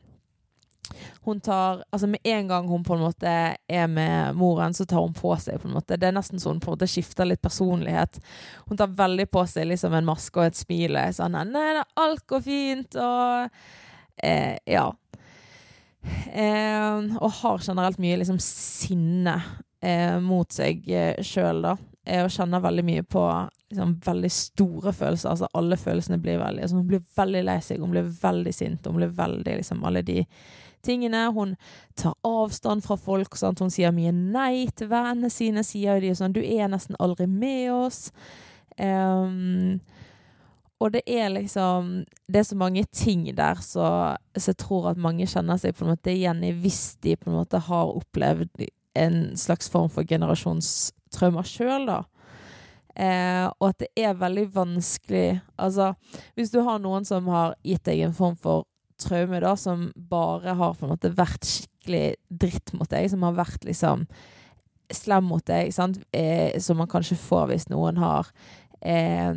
[1.24, 3.32] Hun tar Altså, med en gang hun på en måte
[3.68, 6.52] er med moren, så tar hun på seg på en måte Det er nesten så
[6.52, 8.20] hun på en måte skifter litt personlighet.
[8.68, 10.96] Hun tar veldig på seg liksom en maske og et smil.
[10.96, 13.50] og er Sånn 'Nei, det, alt går fint', og
[14.22, 14.92] eh, Ja.
[16.32, 19.36] Eh, og har generelt mye liksom sinne
[19.82, 21.76] eh, mot seg eh, sjøl, da.
[22.06, 23.22] Eh, og kjenner veldig mye på
[23.70, 25.30] liksom, veldig store følelser.
[25.30, 28.86] Altså alle følelsene blir veldig altså, Hun blir veldig lei seg, hun blir veldig sint,
[28.86, 30.24] hun blir veldig liksom alle de
[30.82, 31.24] tingene.
[31.34, 31.56] Hun
[31.98, 33.36] tar avstand fra folk.
[33.38, 33.62] Sant?
[33.62, 35.64] Hun sier mye nei til vennene sine.
[35.66, 38.10] Sier de sånn 'Du er nesten aldri med oss'.
[38.78, 39.80] Um,
[40.80, 44.96] og det er liksom Det er så mange ting der så, så jeg tror at
[44.96, 48.64] mange kjenner seg på en måte igjen i hvis de på en måte har opplevd
[48.94, 52.02] en slags form for generasjonstraumer sjøl, da.
[52.92, 55.94] Eh, og at det er veldig vanskelig Altså,
[56.36, 58.66] hvis du har noen som har gitt deg en form for
[59.02, 62.06] traume, da, som bare har på en måte vært skikkelig
[62.42, 64.06] dritt mot deg, som har vært liksom
[64.92, 65.72] slem mot deg?
[66.12, 68.30] Eh, som man kanskje får hvis noen har
[68.80, 69.30] eh,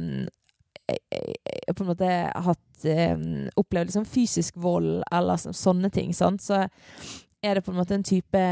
[0.88, 2.12] eh, på en måte
[2.47, 3.17] hatt eh,
[3.56, 6.43] opplevd liksom fysisk vold eller så, sånne ting, sant?
[6.45, 6.65] så
[7.45, 8.43] er det på en måte en type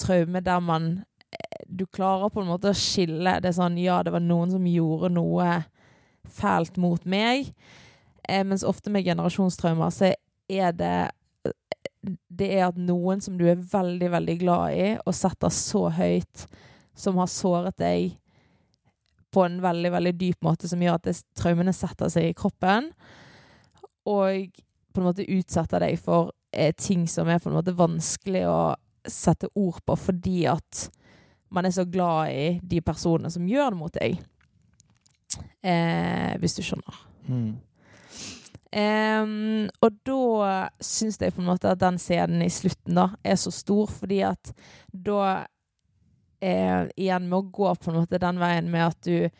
[0.00, 0.90] traume der man
[1.32, 4.66] eh, Du klarer på en måte å skille det sånn Ja, det var noen som
[4.66, 5.48] gjorde noe
[6.28, 7.52] fælt mot meg.
[8.28, 10.12] Eh, mens ofte med generasjonstraumer så
[10.48, 11.12] er det
[12.38, 16.46] Det er at noen som du er veldig, veldig glad i og setter så høyt,
[16.94, 18.14] som har såret deg
[19.34, 22.88] på en veldig, veldig dyp måte, som gjør at det, traumene setter seg i kroppen,
[24.08, 24.60] og
[24.94, 28.60] på en måte utsetter deg for eh, ting som er på en måte vanskelig å
[29.08, 30.88] sette ord på, fordi at
[31.52, 34.18] man er så glad i de personene som gjør det mot deg.
[35.62, 36.98] Eh, hvis du skjønner.
[37.28, 37.56] Mm.
[38.68, 43.38] Em, og da syns jeg på en måte at den scenen i slutten da er
[43.40, 44.52] så stor, fordi at
[44.92, 45.46] da
[46.44, 49.30] eh, Igjen med å gå på en måte den veien med at du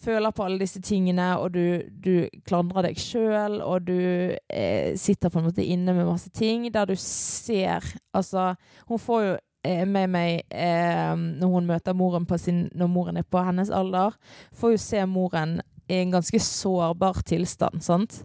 [0.00, 3.98] føler på alle disse tingene, og du, du klandrer deg sjøl, og du
[4.32, 7.84] eh, sitter på en måte inne med masse ting der du ser
[8.16, 8.54] Altså,
[8.88, 9.34] hun får jo
[9.66, 14.16] eh, med meg eh, når hun møter moren sin Når moren er på hennes alder,
[14.56, 18.22] får jo se moren i en ganske sårbar tilstand, sant?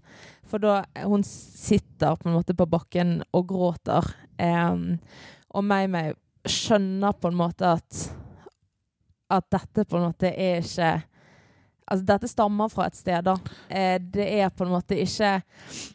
[0.50, 4.08] For da Hun sitter på en måte på bakken og gråter.
[4.38, 4.98] Um,
[5.56, 8.06] og meg, meg skjønner på en måte at
[9.32, 10.96] At dette på en måte er ikke
[11.86, 13.36] Altså, dette stammer fra et sted, da.
[13.70, 15.36] Eh, det er på en måte ikke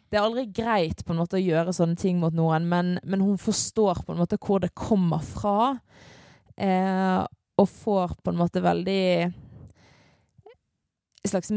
[0.07, 3.23] Det er aldri greit på en måte å gjøre sånne ting mot noen, men, men
[3.23, 5.73] hun forstår på en måte hvor det kommer fra.
[6.55, 7.19] Eh,
[7.59, 9.03] og får på en måte veldig
[11.21, 11.51] en slags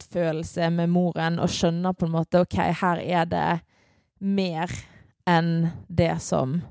[0.00, 3.60] medfølelse med moren og skjønner på en måte OK, her er det
[4.20, 4.70] mer
[5.26, 6.62] enn det som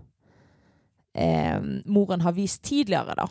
[1.16, 3.28] eh, moren har vist tidligere, da.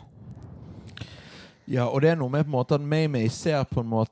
[1.67, 4.11] Ja, og det er noe med på en måte at Maymay ser på en måte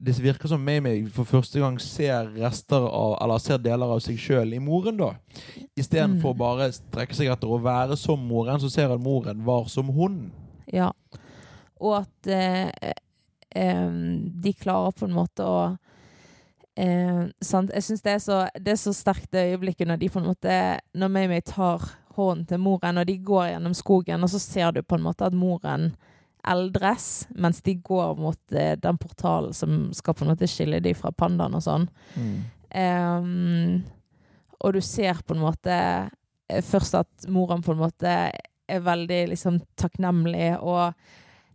[0.00, 4.16] Det virker som Maymay for første gang ser rester av Eller ser deler av seg
[4.16, 5.10] sjøl i moren, da.
[5.76, 6.38] Istedenfor Mm.
[6.38, 10.32] bare strekke seg etter å være som moren, så ser han moren var som hun.
[10.72, 10.90] Ja.
[11.80, 12.70] Og at eh,
[13.54, 15.76] de klarer på en måte å
[16.76, 17.26] eh?
[17.40, 20.78] Jeg syns det, så- det er så sterkt det øyeblikket når de på en måte
[20.94, 21.82] Når Maymay tar
[22.16, 25.24] hånden til moren, og de går gjennom skogen, og så ser du på en måte
[25.26, 25.94] at moren
[26.46, 30.92] eldres, mens de går mot eh, den portalen som skal på en måte skille de
[30.94, 31.88] fra pandaen og sånn.
[32.72, 33.82] Em,
[34.60, 35.70] og du ser på en måte
[36.50, 38.12] eh, først at moren på en måte
[38.70, 40.94] er veldig liksom takknemlig og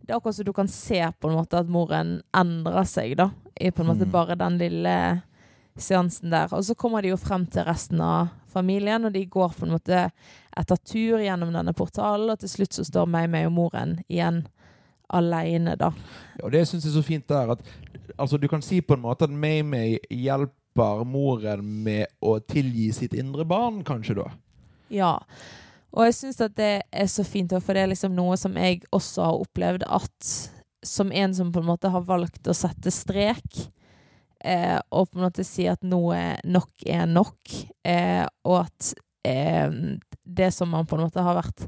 [0.06, 3.30] Det er akkurat som du kan se på en måte at moren endrer seg, da.
[3.58, 4.12] I på en måte Mm.
[4.12, 5.22] bare den lille
[5.76, 6.48] seansen der.
[6.52, 9.72] Og så kommer de jo frem til resten av familien, og de går på en
[9.74, 10.10] måte
[10.56, 14.46] etter tur gjennom denne portalen, og til slutt så står meg, og moren igjen
[15.12, 15.90] aleine, da.
[16.42, 17.60] Og det syns jeg er så fint der at
[18.18, 23.14] altså, du kan si på en måte at May-May hjelper moren med å tilgi sitt
[23.14, 24.30] indre barn, kanskje da.
[24.90, 25.12] Ja.
[25.96, 28.82] Og jeg syns at det er så fint, for det er liksom noe som jeg
[28.94, 30.32] også har opplevd at
[30.86, 33.62] som en som på en måte har valgt å sette strek,
[34.44, 37.56] eh, og på en måte si at noe nok er nok,
[37.88, 38.92] eh, og at
[39.26, 39.72] eh,
[40.22, 41.64] det som man på en måte har vært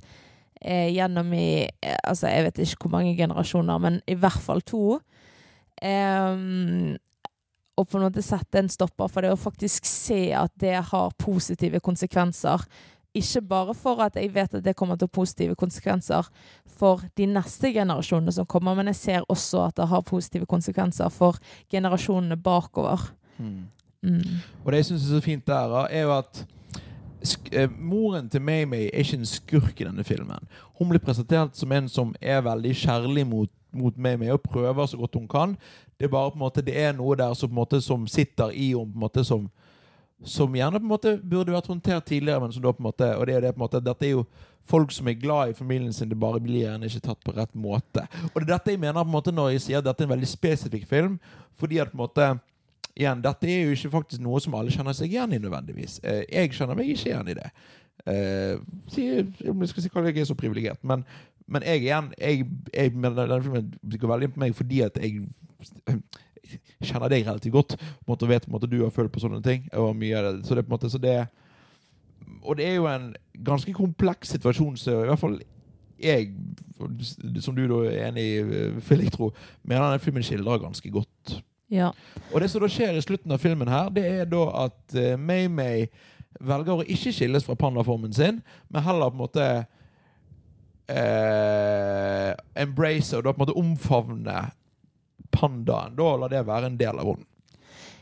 [0.61, 4.61] eh, gjennom i eh, Altså, jeg vet ikke hvor mange generasjoner, men i hvert fall
[4.67, 4.99] to.
[5.81, 6.37] Eh,
[7.79, 11.19] og på en måte sette en stopper for det, og faktisk se at det har
[11.19, 12.65] positive konsekvenser.
[13.19, 16.29] Ikke bare for at jeg vet at det kommer til positive konsekvenser
[16.79, 21.11] for de neste generasjonene som kommer, men jeg ser også at det har positive konsekvenser
[21.13, 23.11] for generasjonene bakover.
[23.39, 23.67] Mm.
[24.65, 26.45] Og det jeg syns er så fint der, er jo at
[27.53, 30.49] eh, moren til May-May er ikke en skurk i denne filmen.
[30.79, 34.97] Hun blir presentert som en som er veldig kjærlig mot, mot May-May og prøver så
[34.97, 35.57] godt hun kan.
[35.99, 38.07] Det er bare på en måte Det er noe der som, på en måte, som
[38.07, 39.51] sitter i henne, som
[40.25, 43.09] som gjerne på en måte burde vært håndtert tidligere, men som da på en måte
[43.17, 44.25] Og det er det på en måte Dette er jo
[44.69, 47.55] folk som er glad i familien sin, det bare blir gjerne ikke tatt på rett
[47.57, 48.03] måte.
[48.35, 50.09] Og det er dette jeg mener på en måte når jeg sier at dette er
[50.09, 51.15] en veldig spesifikk film,
[51.57, 52.27] fordi at på en måte
[52.99, 55.99] igjen, dette er jo ikke faktisk noe som alle kjenner seg igjen i nødvendigvis.
[56.03, 57.49] Eh, jeg kjenner meg ikke igjen i det.
[58.05, 58.61] Eh,
[58.99, 61.07] jeg skal si hva jeg er så privilegert, men,
[61.49, 65.25] men jeg igjen jeg, jeg, Denne filmen går veldig inn på meg fordi at jeg
[66.81, 67.77] kjenner deg relativt godt.
[67.79, 69.69] På måte, vet på en måte du har følt på sånne ting.
[69.79, 70.47] Og mye av det.
[70.47, 71.19] Så det er på en måte så det
[72.43, 75.39] Og det er jo en ganske kompleks situasjon, så i hvert fall
[75.99, 76.29] jeg,
[77.43, 78.43] som du da er enig i,
[78.81, 79.31] Felix, jeg tro,
[79.63, 81.33] mener denne filmen skildrer ganske godt.
[81.71, 81.91] Ja.
[82.33, 85.17] Og det som da skjer i slutten av filmen her, det er da at uh,
[85.19, 85.89] May-May
[86.39, 88.39] velger å ikke skilles fra pandaformen sin,
[88.71, 89.47] men heller på en måte
[90.89, 92.31] eh,
[92.63, 94.37] embrace og da på en måte omfavne
[95.35, 95.97] pandaen.
[95.99, 97.27] Da lar det være en del av hunden.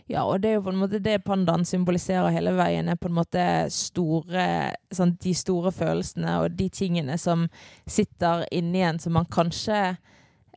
[0.07, 3.09] Ja, og det er jo på en måte det pandaen symboliserer hele veien, er på
[3.11, 3.43] en måte
[3.75, 4.47] store
[4.95, 7.49] sånn, De store følelsene og de tingene som
[7.91, 9.97] sitter inni en, som man kanskje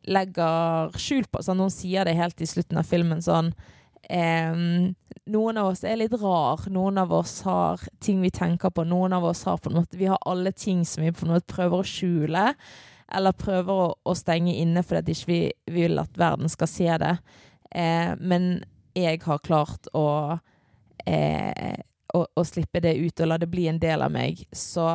[0.05, 1.41] legger skjul på.
[1.43, 3.51] Sånn, noen sier det helt i slutten av filmen sånn
[4.09, 4.93] ehm,
[5.29, 9.13] Noen av oss er litt rar, noen av oss har ting vi tenker på, noen
[9.13, 11.49] av oss har på en måte Vi har alle ting som vi på en måte
[11.51, 12.45] prøver å skjule,
[13.11, 17.15] eller prøver å, å stenge inne fordi vi ikke vil at verden skal se det.
[17.71, 18.63] Eh, men
[18.97, 20.37] jeg har klart å,
[21.05, 21.75] eh,
[22.13, 24.89] å, å slippe det ut og la det bli en del av meg, så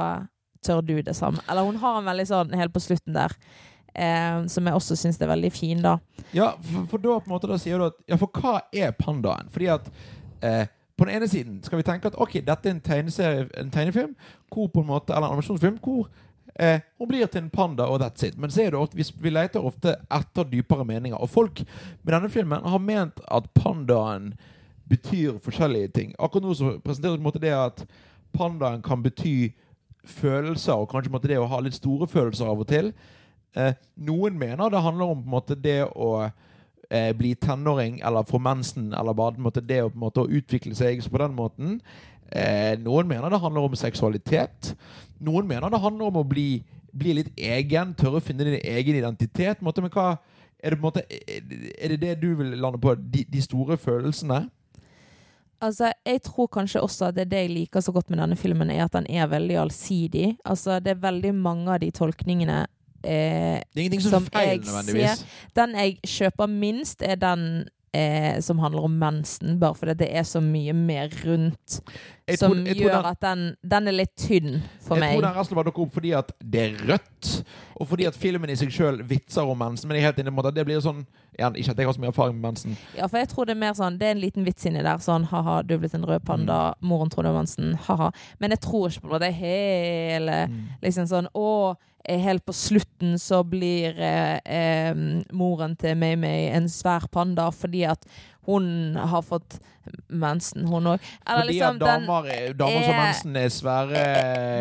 [0.65, 1.43] tør du det samme.
[1.51, 3.35] Eller hun har en veldig sånn helt på slutten der,
[3.95, 5.99] eh, som jeg også syns er veldig fin, da.
[6.37, 8.95] Ja, for, for da på en måte da sier du at Ja, for hva er
[8.99, 9.51] pandaen?
[9.55, 9.91] Fordi at
[10.45, 14.15] eh, på den ene siden skal vi tenke at ok, dette er en en tegnefilm,
[14.53, 16.09] hvor på en måte, eller en animasjonsfilm, hvor
[16.59, 18.39] eh, hun blir til en panda, og that's it.
[18.39, 21.19] Men ofte, vi, vi leter ofte etter dypere meninger.
[21.19, 21.65] Og folk
[22.03, 24.35] med denne filmen har ment at pandaen
[24.89, 26.15] betyr forskjellige ting.
[26.19, 27.85] Akkurat nå så måte det at
[28.35, 29.53] pandaen kan bety
[30.05, 32.93] følelser, og kanskje det å ha litt store følelser av og til.
[33.57, 36.11] Eh, noen mener det handler om måte det å
[36.91, 41.23] eh, bli tenåring eller få mensen, eller bare det å, måte, å utvikle seg på
[41.23, 41.79] den måten.
[42.33, 44.75] Eh, noen mener det handler om seksualitet.
[45.25, 48.99] Noen mener det handler om å bli, bli litt egen, tørre å finne din egen
[49.01, 49.63] identitet.
[49.63, 50.17] måte, men hva,
[50.65, 52.95] er det, måte, er det det du vil lande på?
[52.97, 54.47] De, de store følelsene?
[55.65, 58.71] Altså, Jeg tror kanskje også at det det jeg liker så godt med denne filmen,
[58.71, 60.37] er at den er veldig allsidig.
[60.45, 62.67] Altså, Det er veldig mange av de tolkningene
[63.05, 65.25] eh, Det er ingenting som, Som feil, nødvendigvis.
[65.57, 70.27] Den jeg kjøper minst, er den eh, som handler om mensen, bare fordi det er
[70.27, 71.81] så mye mer rundt.
[72.27, 75.13] Jeg som tror- gjør den- at den, den er litt tynn for jeg meg.
[75.19, 77.45] tror den resten dukker opp fordi at det er rødt,
[77.77, 79.89] og fordi at filmen i seg sjøl vitser om mensen.
[79.89, 81.05] Men jeg er helt inne på at det blir sånn
[81.39, 82.77] igjen, Ikke at jeg har så mye erfaring med mensen.
[82.97, 84.97] Ja, for jeg tror det er mer sånn Det er en liten vits inni der.
[84.99, 86.75] Sånn ha-ha, du er blitt en rød panda.
[86.81, 86.89] Mm.
[86.89, 87.75] Moren tror det er mensen.
[87.89, 88.11] Ha-ha.
[88.41, 89.35] Men jeg tror ikke på det.
[89.35, 90.69] Hele Mm.
[90.83, 94.95] liksom sånn Å, eh, helt på slutten så blir eh, eh,
[95.33, 98.05] moren til May-May en svær panda fordi at
[98.47, 99.59] hun har fått
[100.09, 101.01] mensen, hun òg.
[101.29, 104.05] Fordi at damer, er- damer som mensen er svære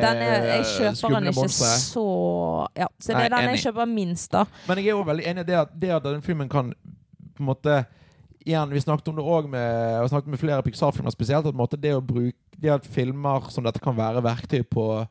[0.04, 2.06] den er, jeg kjøper den ikke så
[2.76, 3.56] Ja, så det Nei, er den enig.
[3.58, 4.46] jeg kjøper minst, da.
[4.67, 6.74] Men jeg er jo veldig enig i det at, det at den filmen kan
[7.36, 7.86] på en måte
[8.46, 11.46] Igjen, Vi snakket om det òg med, snakket med flere Pixar-filmer spesielt.
[11.48, 15.08] At det, å bruke, det at filmer som dette kan være verktøy på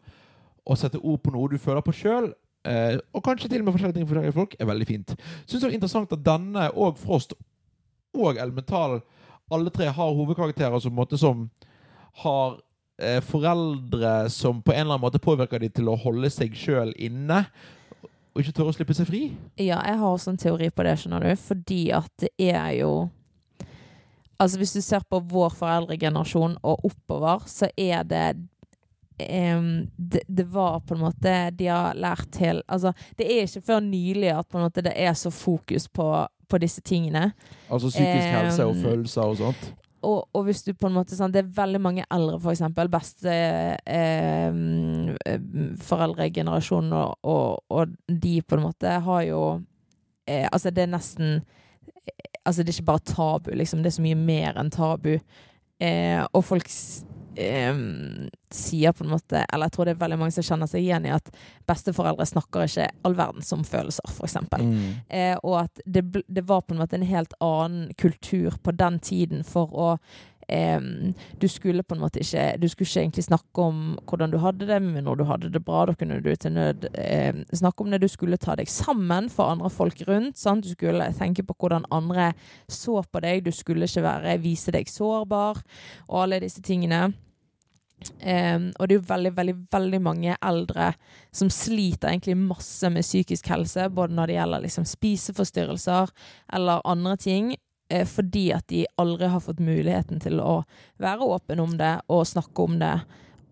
[0.69, 2.27] å sette ord på noe du føler på sjøl,
[2.69, 5.15] eh, og kanskje til og med forskjellige ting for forskjellige folk, er veldig fint.
[5.47, 7.33] Syns det er interessant at denne og Frost
[8.17, 9.01] og Elmental,
[9.53, 11.47] alle tre har hovedkarakterer som, måte, som
[12.23, 12.59] har
[13.01, 16.95] eh, foreldre som på en eller annen måte påvirker dem til å holde seg sjøl
[16.97, 17.45] inne.
[18.33, 19.25] Og ikke tørre å slippe seg fri.
[19.61, 21.33] Ja, jeg har også en teori på det, skjønner du.
[21.37, 22.93] Fordi at det er jo
[24.43, 28.25] Altså, hvis du ser på vår foreldregenerasjon og oppover, så er det
[29.23, 33.61] Um, det, det var på en måte De har lært til Altså, det er ikke
[33.69, 36.07] før nylig at på en måte det er så fokus på,
[36.53, 37.31] på disse tingene.
[37.71, 39.73] Altså psykisk Eh, helse og følelser og sånt.
[40.03, 42.91] Og, og hvis du på en måte sånn, Det er veldig mange eldre, for eksempel.
[42.91, 43.33] Beste
[43.87, 44.51] eh,
[46.93, 49.43] og, og, og de på en måte har jo
[50.27, 51.43] eh, Altså, det er nesten
[52.43, 53.83] Altså, det er ikke bare tabu, liksom.
[53.83, 55.13] Det er så mye mer enn tabu.
[55.79, 56.67] Eh, og folk
[57.37, 57.77] eh,
[58.53, 61.07] sier på en måte Eller jeg tror det er veldig mange som kjenner seg igjen
[61.09, 61.31] i at
[61.69, 64.67] besteforeldre snakker ikke all verdens om følelser, eksempel.
[64.67, 64.91] Mm.
[65.09, 69.01] Eh, og at det, det var på en måte en helt annen kultur på den
[69.03, 69.89] tiden for å
[70.53, 74.39] em, Du skulle på en måte ikke Du skulle ikke egentlig snakke om hvordan du
[74.43, 77.85] hadde det, men når du hadde det bra, da kunne du til nød em, snakke
[77.85, 78.03] om det.
[78.03, 80.39] Du skulle ta deg sammen for andre folk rundt.
[80.39, 80.65] Sant?
[80.65, 82.33] Du skulle tenke på hvordan andre
[82.69, 83.45] så på deg.
[83.45, 85.63] Du skulle ikke være, vise deg sårbar,
[86.09, 87.13] og alle disse tingene.
[88.03, 90.93] Um, og det er jo veldig, veldig, veldig mange eldre
[91.35, 96.15] som sliter egentlig masse med psykisk helse, både når det gjelder liksom spiseforstyrrelser
[96.59, 97.53] eller andre ting,
[98.09, 100.63] fordi at de aldri har fått muligheten til å
[101.03, 102.95] være åpen om det og snakke om det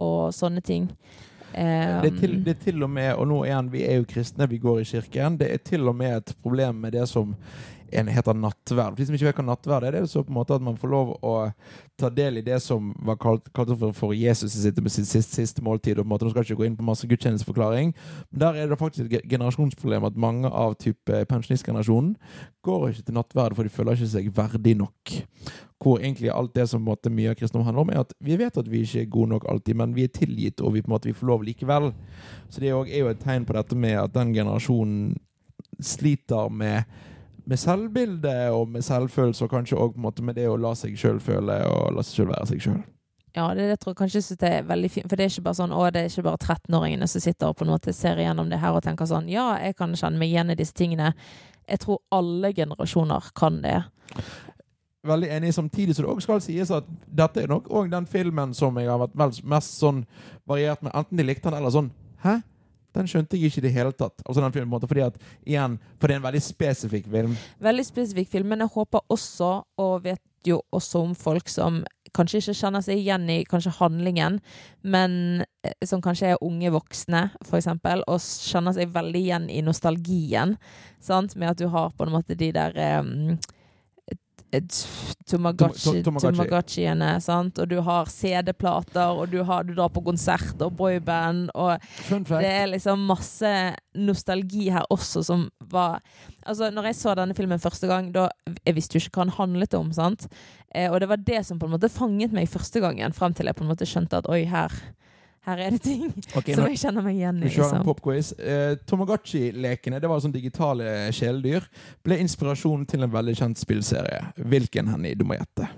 [0.01, 0.89] og sånne ting.
[1.53, 4.09] Em, Det er, til, det er til og med, og nå igjen, vi er jo
[4.09, 7.35] kristne, vi går i kirken, det er til og med et problem med det som
[7.93, 8.95] en heter nattverd.
[8.95, 10.65] For de som ikke vet hva nattverd er, det er så på en måte at
[10.65, 11.35] man får lov å
[12.01, 15.99] ta del i det som var kalt, kalt for, Jesus i sitt, siste, siste måltid.
[15.99, 17.95] og på en måte, Nå skal jeg ikke gå inn på masse gudstjenesteforklaring,
[18.31, 22.15] men der er det faktisk et generasjonsproblem at mange av type pensjonistgenerasjonen
[22.65, 25.17] går ikke til nattverd, for de føler ikke seg verdig nok.
[25.81, 28.13] Hvor egentlig alt det som på en måte, mye av kristendom handler om, er at
[28.21, 30.83] vi vet at vi ikke er gode nok alltid, men vi er tilgitt, og vi
[30.85, 31.93] på en måte vi får lov likevel.
[32.53, 35.15] Så det er jo et tegn på dette med at den generasjonen
[35.81, 36.85] sliter med
[37.51, 41.61] med selvbilde og med selvfølelse, og kanskje òg med det å la seg sjøl føle
[41.67, 42.81] og la seg sjøl være seg sjøl.
[43.35, 45.07] Ja, det, det, tror jeg kanskje synes det er veldig fint.
[45.11, 47.59] For det er ikke bare sånn, å, det er ikke bare 13-åringene som sitter og
[47.59, 50.33] på en måte ser igjennom det her og tenker sånn Ja, jeg kan kjenne meg
[50.33, 51.13] igjen i disse tingene.
[51.71, 53.77] Jeg tror alle generasjoner kan det.
[55.07, 58.51] Veldig enig, samtidig så det òg skal sies at dette er nok òg den filmen
[58.55, 60.03] som jeg har vært mest sånn
[60.51, 60.93] variert med.
[60.99, 62.41] Enten de likte den, eller sånn Hæ?
[62.97, 64.23] Den skjønte jeg ikke i det hele tatt.
[64.27, 67.37] Altså den filmen, fordi at, igjen, for det er en veldig spesifikk film.
[67.63, 71.83] Veldig spesifikk film, men jeg håper også, og vet jo også om folk som
[72.17, 74.41] kanskje ikke kjenner seg igjen i kanskje handlingen,
[74.83, 79.61] men eh, som kanskje er unge voksne, for eksempel, og kjenner seg veldig igjen i
[79.63, 80.57] nostalgien,
[81.03, 81.37] sant?
[81.37, 83.37] med at du har på en måte de der um,
[85.31, 86.85] Tomagachi, Tom- Tom- Tomagotchi.
[87.23, 87.59] Sant?
[87.63, 91.79] Og du har CD-plater, og du, har, du drar på konsert og boyband, og
[92.43, 93.53] det er liksom masse
[93.95, 96.01] nostalgi her også som var
[96.47, 98.29] Altså, når jeg så denne filmen første gang, da
[98.67, 100.27] Jeg visste jo ikke hva den handlet om, sant?
[100.75, 103.47] Eh, og det var det som på en måte fanget meg første gangen, frem til
[103.47, 104.71] jeg på en måte skjønte at oi, her,
[105.51, 106.07] her er det ting
[106.39, 107.49] okay, som nå- jeg kjenner meg igjen i.
[107.49, 107.87] Vi kjører en Liksom.
[107.91, 108.33] popquiz.
[108.39, 111.69] Eh, Tomagotchi-lekene, det var sånn digitale kjæledyr,
[112.07, 114.23] ble inspirasjonen til en veldig kjent spillserie.
[114.41, 115.15] Hvilken, Henny?
[115.19, 115.69] Du må gjette.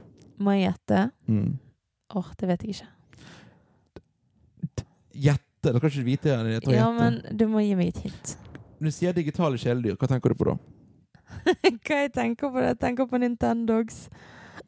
[0.42, 1.02] Må jeg gjette?
[1.28, 1.52] Mm.
[2.18, 2.90] Åh, det vet jeg ikke.
[5.12, 5.48] Gjette?
[5.62, 6.74] Dere kan ikke vite det.
[6.74, 8.32] Ja, men du må gi meg et hint.
[8.80, 10.56] Når du sier digitale kjæledyr, hva tenker du på da?
[11.86, 12.60] Hva jeg tenker på?
[12.64, 14.08] Jeg tenker på Nintendogs.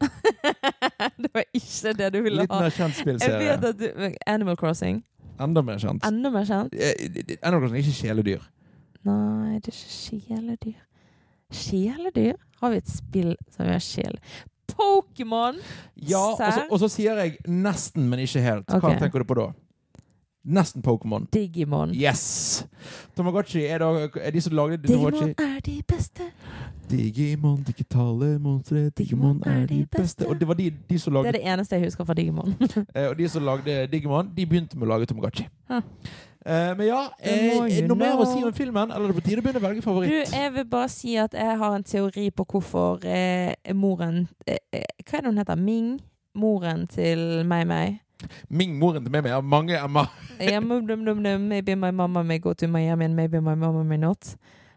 [1.22, 2.46] det var ikke det du ville ha.
[2.46, 4.14] Litt mer kjent spillserie.
[4.26, 5.02] Animal Crossing.
[5.40, 6.04] Enda mer kjent.
[6.06, 6.74] Enda mer kjent.
[6.74, 8.48] Eh, Animal Crossing er ikke kjæledyr.
[9.04, 10.80] Nei, det er ikke kjæledyr.
[11.54, 12.40] Kjæledyr?
[12.60, 14.18] Har vi et spill som gjør sjel?
[14.74, 15.58] Pokémon!
[16.08, 16.22] Ja,
[16.70, 18.66] og så, sier jeg nesten, men ikke helt.
[18.70, 18.98] Hva Ok.
[19.02, 19.50] tenker du på da?
[20.44, 21.26] Nesten Pokémon.
[21.32, 21.94] Digimon.
[21.94, 22.66] Yes!
[23.16, 24.76] Tamagotchi er, da, er de som lagde.
[24.76, 26.22] Digimon er de beste.
[26.90, 30.26] Digimon, digitale monstre, Digimon er de beste.
[30.28, 32.54] Og det var de, de som lagde Det er det eneste jeg husker fra Digimon.
[32.96, 35.48] Eh, og de som lagde Digimon, de begynte med å lage Tamagotchi.
[35.70, 35.80] Huh.
[36.46, 38.90] Eh, men ja, eh, noe mer å si om filmen?
[38.92, 40.32] Eller er det på tide å begynne å velge Du, favoritt?
[40.36, 44.84] jeg vil bare si at jeg har en teori på hvorfor eh, moren eh, eh,
[45.08, 45.56] Hva er det hun heter?
[45.56, 45.94] Ming?
[46.36, 48.00] Moren til Mei-Mei.
[48.48, 50.06] Ming, moren til meg, har mange Emma.
[50.40, 50.60] Yeah.
[51.38, 54.36] Maybe my mama may go to Miami, and maybe my mama may not.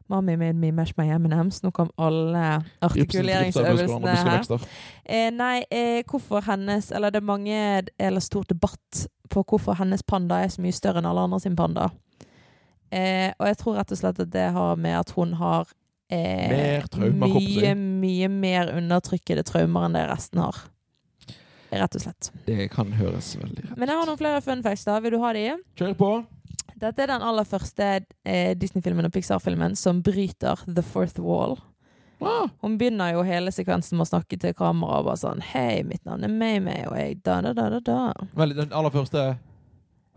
[0.09, 1.63] Mommy made me mash my M&M's.
[1.63, 4.67] Nå kom alle artikuleringsøvelsene her.
[5.03, 10.03] Eh, nei, eh, hvorfor hennes Eller det er mange Eller stor debatt på hvorfor hennes
[10.03, 11.89] panda er så mye større enn alle andre sin panda.
[12.91, 15.67] Eh, og jeg tror rett og slett at det har med at hun har
[16.09, 20.61] eh, mye, mye mer undertrykkede traumer enn det resten har.
[21.71, 22.29] Rett og slett.
[22.47, 24.85] Det kan høres veldig rett Men jeg har noen flere fun facts.
[24.87, 24.99] da.
[25.03, 25.45] Vil du ha de?
[25.75, 26.11] Kjør på.
[26.79, 27.87] Dette er den aller første
[28.25, 31.57] eh, Disney-filmen og Pixar-filmen som bryter the fourth wall.
[32.21, 35.83] Ah, Hun begynner jo hele sekvensen med å snakke til kamera og bare sånn Hei,
[35.85, 38.27] mitt navn er May-May, og jeg da, da, da, da, da.
[38.33, 39.25] vel, den aller første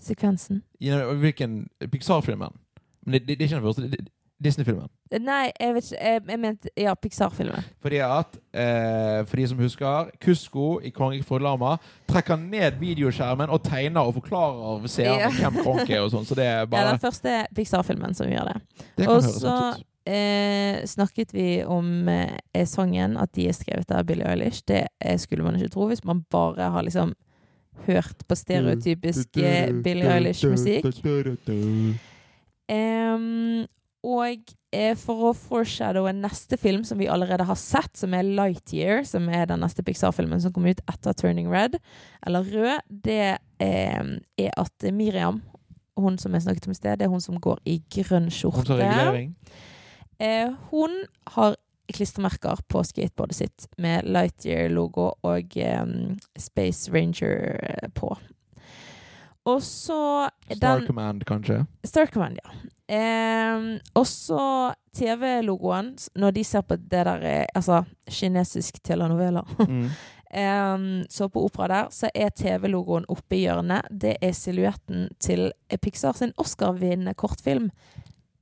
[0.01, 0.63] Sekvensen.
[0.81, 2.55] Hvilken Pixar-filmen?
[3.05, 3.83] Men det, det, det er ikke den første.
[3.83, 4.09] det- det-
[4.43, 4.89] Disney-filmen.
[5.21, 6.05] Nei, jeg vet ikke.
[6.07, 7.65] Jeg, jeg mente ja, Pixar-filmen.
[7.83, 11.77] Fordi at, eh, for de som husker, Kusko i 'Konge for lama'
[12.09, 15.29] trekker ned videoskjermen og tegner og forklarer seerne Ja.
[15.29, 16.25] hvem Kronk er og sånn.
[16.25, 18.63] Så det er bare Ja, den første Pixar-filmen som gjør det.
[18.97, 19.57] Det Og så
[20.07, 24.63] eh, snakket vi om eh, sangen, at de er skrevet av Billie Eilish.
[24.67, 27.15] Det eh, skulle man ikke tro hvis man bare har liksom
[27.87, 30.85] hørt på stereotypisk eh, Billie Eilish-musikk.
[32.71, 33.67] Em,
[34.07, 39.05] og eh, for å foreshadowe neste film som vi allerede har sett, som er Lightyear,
[39.09, 41.77] som er den neste Pixar-filmen som kom ut etter Turning Red,
[42.27, 45.43] eller Rød, det eh, er at Miriam,
[46.01, 48.79] hun som jeg snakket om i sted, det er hun som går i grønn skjorte.
[48.79, 49.35] regulering.
[50.21, 51.03] Eh, hun
[51.37, 51.59] har
[51.91, 58.15] klistremerker på skateboardet sitt med Lightyear-logo og em, Space Ranger eh, på.
[59.49, 61.63] Og så Star Command, kanskje.
[61.85, 62.51] Star Command, ja.
[62.91, 69.45] Eh, også TV-logoen, når de ser på det der eh, Altså kinesisk telenovela.
[70.31, 70.75] Mm.
[70.75, 73.89] um, så på opera der, så er TV-logoen oppe i hjørnet.
[73.91, 75.49] Det er silhuetten til
[75.83, 77.71] Pixar sin Oscar-vinnende kortfilm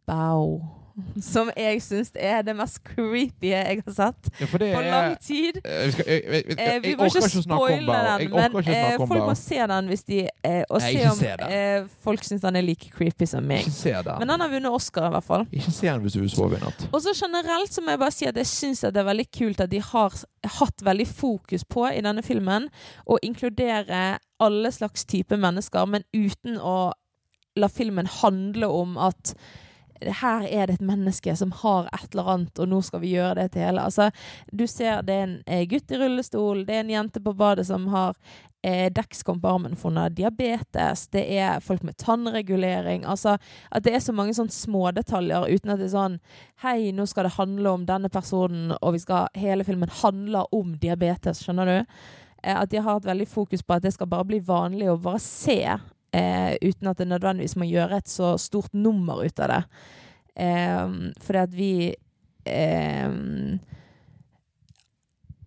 [0.06, 0.58] Bow.
[1.32, 5.60] Som jeg syns er det mest creepy jeg har sett Ja, på lang tid.
[5.64, 9.24] Er, vi skal, jeg, jeg, jeg, Eh, vi må ikke spoile den, men eh, folk
[9.30, 12.90] må se den hvis de eh, Og se om eh, folk syns den er like
[12.94, 13.68] creepy som meg.
[13.68, 14.40] Men den.
[14.40, 15.46] Har vunnet Oscar, i hvert fall.
[15.52, 16.86] Ikke se den hvis du sover i natt.
[16.92, 19.62] Og så generelt så må jeg bare si at jeg syns det er veldig kult
[19.64, 20.14] at de har
[20.58, 22.68] hatt veldig fokus på i denne filmen
[23.06, 26.92] å inkludere alle slags type mennesker, men uten å
[27.58, 29.34] la filmen handle om at
[30.00, 33.38] her er det et menneske som har et eller annet, og nå skal vi gjøre
[33.40, 33.84] det til hele.
[33.84, 34.10] Altså,
[34.52, 37.66] du ser det er en eh, gutt i rullestol, det er en jente på badet
[37.68, 38.16] som har
[38.62, 43.04] eh, dekkskom på armen har diabetes, det er folk med tannregulering.
[43.04, 43.38] Altså
[43.70, 46.18] at det er så mange sånne smådetaljer uten at det er sånn
[46.62, 50.74] Hei, nå skal det handle om denne personen, og vi skal, hele filmen handler om
[50.80, 51.78] diabetes, skjønner du?
[52.42, 54.98] Eh, at de har hatt veldig fokus på at det skal bare bli vanlig å
[54.98, 55.60] bare se,
[56.12, 59.62] eh, uten at det nødvendigvis må gjøre et så stort nummer ut av det.
[60.38, 60.94] Eh,
[61.24, 61.72] fordi at vi
[62.46, 63.10] eh,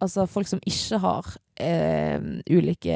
[0.01, 1.28] Altså folk som ikke har
[1.62, 2.95] eh, ulike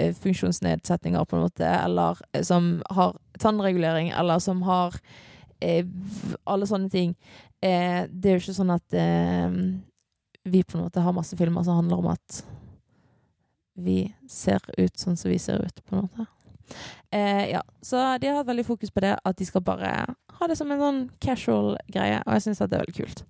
[0.00, 4.96] eh, funksjonsnedsetninger, på en måte, eller eh, som har tannregulering, eller som har
[5.60, 5.84] eh,
[6.48, 7.12] alle sånne ting.
[7.60, 9.60] Det er jo ikke sånn at eh,
[10.48, 12.40] vi på en måte har masse filmer som handler om at
[13.76, 16.26] vi ser ut sånn som vi ser ut, på en måte.
[17.14, 19.92] Eh, ja, så de har hatt veldig fokus på det, at de skal bare
[20.36, 23.24] ha det som en sånn casual greie, og jeg syns det er veldig kult.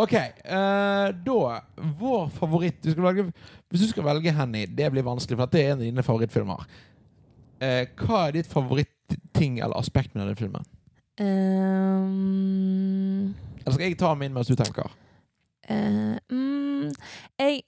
[0.00, 0.12] OK.
[0.14, 1.60] eh, da
[1.98, 3.24] Vår favoritt du skal velge,
[3.70, 6.66] Hvis du skal velge Henny, det blir vanskelig, for det er en av dine favorittfilmer.
[7.60, 10.64] Eh, hva er ditt favorittting eller aspekt med denne filmen?
[11.20, 12.14] Um,
[13.60, 14.88] Eller skal jeg ta min mens du tenker?
[15.68, 16.88] Uh, mm,
[17.38, 17.62] jeg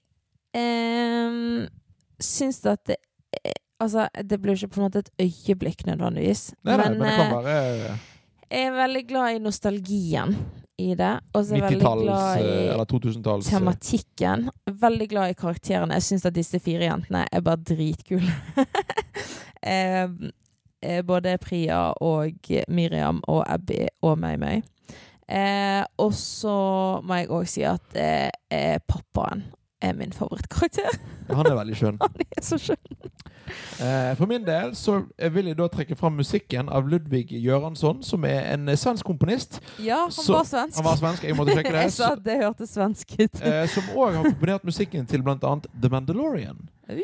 [0.57, 1.67] um,
[2.17, 2.97] syns at det
[3.43, 6.53] eh, Altså, det blir ikke på en måte et øyeblikk nødvendigvis.
[6.63, 7.95] Nei, nei, men, det kan eh, være
[8.53, 10.35] jeg er veldig glad i nostalgien
[10.77, 11.13] i det.
[11.33, 14.43] Og så er jeg veldig glad i eh, eller 2000-talls eh, tematikken.
[14.83, 15.97] Veldig glad i karakterene.
[15.97, 18.35] Jeg syns at disse fire jentene er bare dritkule.
[19.73, 20.05] eh,
[20.85, 24.61] eh, både Priya og Miriam og Abby og May-May.
[25.25, 26.55] Eh, og så
[27.01, 29.47] må jeg òg si at eh, er pappaen
[29.83, 30.95] er min favorittkarakter.
[31.29, 31.97] Han er veldig skjønn.
[32.03, 33.11] Han er så skjønn.
[33.83, 35.01] Eh, for min del så
[35.35, 39.59] vil jeg da trekke fram musikken av Ludvig Göransson, som er en svensk komponist.
[39.83, 40.77] Ja, han Så- var svensk.
[40.79, 41.81] Han var svensk, jeg måtte sjekke det.
[41.83, 43.41] jeg sa at det hørtes svensk ut.
[43.43, 46.63] eh, som òg har komponert musikken til annet The Mandalorian.
[46.89, 46.99] Uh,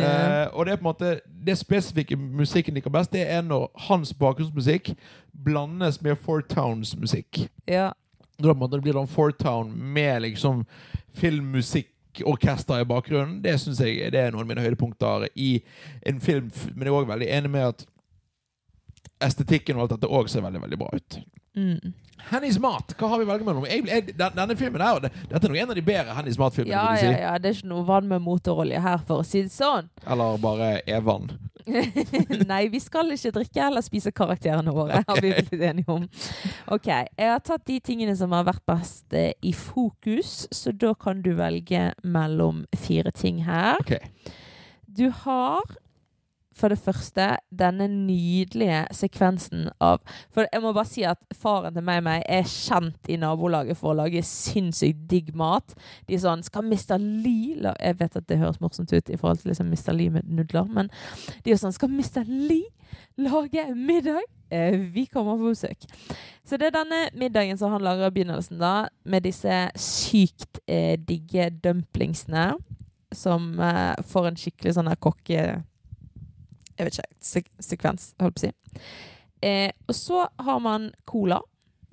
[0.00, 1.08] Eh, og det er på en måte
[1.44, 4.94] Det spesifikke musikken liker best, det er når hans bakgrunnsmusikk
[5.44, 7.48] blandes med Four Towns musikk.
[7.68, 7.90] ja.
[8.40, 10.62] Da på en måte blir det Four Town med liksom
[12.10, 13.42] filmmusikkorkester i bakgrunnen.
[13.42, 15.62] Det synes jeg det er noen av mine høydepunkter i
[16.06, 16.50] en film.
[16.74, 17.86] Men jeg er òg veldig enig med at
[19.20, 21.20] estetikken og alt dette òg ser veldig veldig bra ut.
[21.56, 21.92] Mm.
[22.30, 23.66] Hennys mat, hva har vi å velge mellom?
[23.70, 26.74] Jeg, jeg, denne filmen her, Dette er nok en av de bedre Hennys mat-filmene.
[26.74, 27.22] Ja, vil ja, si.
[27.24, 27.36] ja.
[27.40, 29.90] Det er ikke noe vann med motorolje her, for å si det sånn.
[30.06, 31.30] Eller bare Evan.
[32.50, 36.06] Nei, vi skal ikke drikke eller spise karakterene våre, har vi blitt enige om.
[36.72, 40.94] Ok, jeg har tatt de tingene som har vært best eh, i fokus, så da
[40.98, 43.80] kan du velge mellom fire ting her.
[43.82, 43.96] Ok.
[44.90, 45.62] Du har
[46.60, 50.02] for det første denne nydelige sekvensen av
[50.34, 53.78] For jeg må bare si at faren til meg, og meg er kjent i nabolaget
[53.80, 55.74] for å lage sinnssykt digg mat.
[56.08, 56.98] De er sånn Skal Mr.
[57.00, 59.94] Lee Jeg vet at det høres morsomt ut i forhold til liksom Mr.
[59.96, 60.92] Lee med nudler, men
[61.44, 62.26] de er sånn Skal Mr.
[62.28, 62.68] Lee
[63.20, 64.22] lage middag?
[64.50, 65.84] Eh, vi kommer på besøk.
[66.44, 70.96] Så det er denne middagen som han lager i begynnelsen, da, med disse sykt eh,
[70.98, 72.52] digge dumplingsene
[73.14, 75.44] som eh, får en skikkelig sånn her kokke...
[76.80, 78.82] Jeg vet ikke, sek sekvens, holdt på å si.
[79.44, 81.40] Eh, og så har man cola,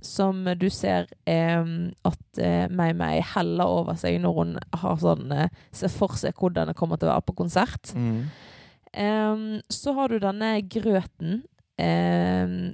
[0.01, 1.69] som du ser eh,
[2.07, 6.71] at eh, Mei-Mei heller over seg når hun har sånn, eh, ser for seg hvordan
[6.71, 7.93] det kommer til å være på konsert.
[7.97, 8.27] Mm.
[9.69, 11.43] Så har du denne grøten,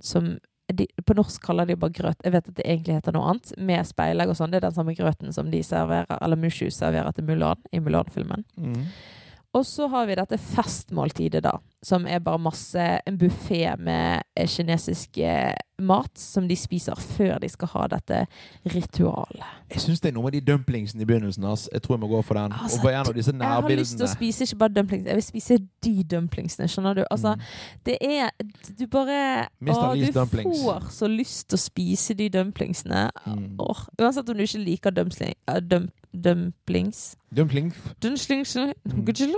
[0.08, 0.28] som
[0.72, 2.22] de, på norsk kaller de bare grøt.
[2.24, 3.52] Jeg vet at det egentlig heter noe annet.
[3.60, 4.54] Med speilegg og sånn.
[4.54, 8.46] Det er den samme grøten som de serverer, eller Mushu serverer til Mulan i Mulan-filmen.
[8.56, 8.86] Mm.
[9.58, 11.58] Og så har vi dette festmåltidet, da.
[11.84, 15.54] Som er bare masse En buffé med eh, kinesisk eh,
[15.84, 18.22] mat som de spiser før de skal ha dette
[18.72, 19.44] ritualet.
[19.74, 21.44] Jeg syns det er noe med de dumplingsene i begynnelsen.
[21.50, 21.66] ass.
[21.74, 22.54] Jeg tror jeg må gå for den.
[22.54, 22.96] Altså, Jeg
[23.50, 26.68] har lyst til å spise ikke bare dumplings, jeg vil spise de dumplingsene.
[26.72, 27.04] Skjønner du?
[27.12, 27.42] Altså, Mm.
[27.86, 28.30] det er
[28.80, 29.48] Du bare.
[29.68, 30.64] Å, du dumplings.
[30.64, 33.10] får så lyst til å spise de dumplingsene.
[33.28, 33.56] Mm.
[33.60, 37.76] Åh, uansett om du ikke liker dumpling, uh, dum, dumplings Dumplings.
[38.00, 39.36] Dumplings Mm.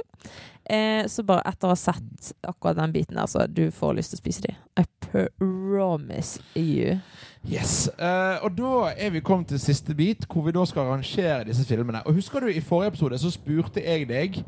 [0.70, 4.14] Eh, Så bare etter å ha sett akkurat den biten der, så du får lyst
[4.14, 4.56] til å spise de.
[4.82, 6.98] I promise you.
[7.46, 7.88] Yes.
[8.00, 11.66] Eh, og da er vi kommet til siste bit, hvor vi da skal arrangere disse
[11.70, 12.02] filmene.
[12.08, 14.42] Og Husker du i forrige episode så spurte jeg deg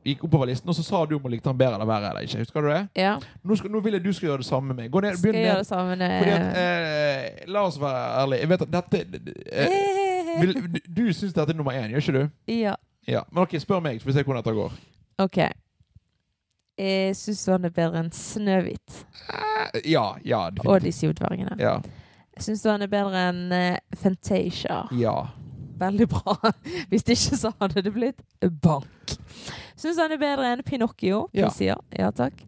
[0.00, 2.08] Gikk oppover listen, og så sa du om å likte han bedre eller verre.
[2.14, 2.78] eller ikke, Husker du det?
[2.96, 4.88] Ja, Nå, skal, nå vil jeg du skal gjøre det samme med meg.
[4.94, 5.44] Gå ned, skal ned.
[5.44, 8.40] gjøre det samme med Fordi at, eh, La oss være ærlige.
[8.40, 9.02] Jeg vet at dette
[9.52, 12.30] eh, vil, du, du syns dette er nummer én, gjør ikke du?
[12.54, 12.78] Ja,
[13.10, 13.22] Ja.
[13.32, 14.80] Men ok, spør meg, så får vi se hvordan dette går.
[15.20, 15.38] OK.
[16.80, 20.14] Jeg syns han er bedre enn Snøhvit Eh, ja.
[20.24, 20.46] Ja.
[20.48, 20.84] og definitivt.
[20.86, 21.56] De syv dvergene.
[21.60, 21.74] Ja.
[22.40, 24.86] Syns du han er bedre enn uh, Fantasia?
[24.96, 25.18] ja.
[25.80, 26.34] Veldig bra.
[26.90, 28.18] Hvis ikke så hadde det blitt
[28.60, 29.14] bank.
[29.80, 31.22] Syns han er bedre enn Pinocchio?
[31.32, 31.48] Ja.
[31.56, 32.42] Sier ja takk.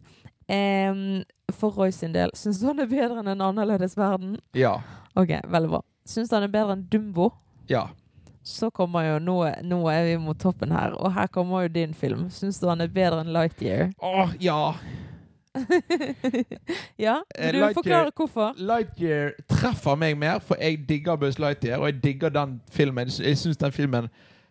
[0.45, 4.35] Um, for Roy sin del, syns du han er bedre enn En annerledes verden?
[4.53, 4.75] Ja.
[5.17, 5.81] Ok, veldig bra.
[6.05, 7.31] Syns du han er bedre enn Dumbo?
[7.71, 7.87] Ja.
[8.43, 11.93] Så kommer jo nå, nå er vi mot toppen her, og her kommer jo din
[11.95, 12.25] film.
[12.29, 13.93] Syns du han er bedre enn Lightyear?
[14.03, 14.73] Åh, ja.
[16.97, 17.23] ja?
[17.35, 18.53] Eh, du Lightyear- forklarer hvorfor?
[18.57, 23.07] Lightyear treffer meg mer, for jeg digger Buzz Lightyear, og jeg digger den filmen.
[23.19, 24.09] Jeg synes den filmen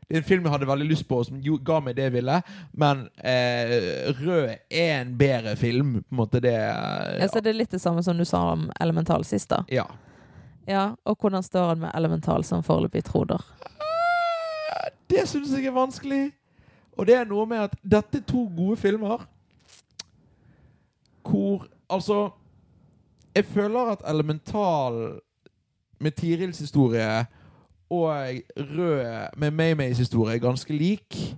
[0.09, 2.35] det er en film jeg hadde veldig lyst på, som ga meg det jeg ville.
[2.77, 5.93] Men eh, Rød er en bedre film.
[6.03, 8.67] På en måte det Ja, så det er litt det samme som du sa om
[8.81, 9.63] Elemental sist, da.
[9.73, 9.87] Ja.
[10.69, 13.41] Ja, Og hvordan står han med Elemental som foreløpig troder?
[15.13, 16.31] Det syns jeg er vanskelig.
[16.97, 19.27] Og det er noe med at dette er to gode filmer
[21.23, 22.31] hvor Altså
[23.35, 25.21] Jeg føler at Elemental
[26.01, 27.27] med Tirils historie
[27.91, 28.09] og
[28.57, 31.37] Rød med May-Mays historie er ganske lik.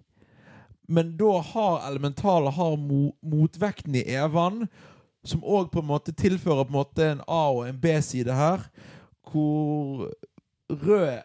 [0.89, 4.67] Men da har Elemental har mo motvekten i Evan,
[5.25, 8.59] som òg på en måte tilfører på en måte en A- og en B-side her.
[9.31, 10.11] Hvor
[10.71, 11.19] Rød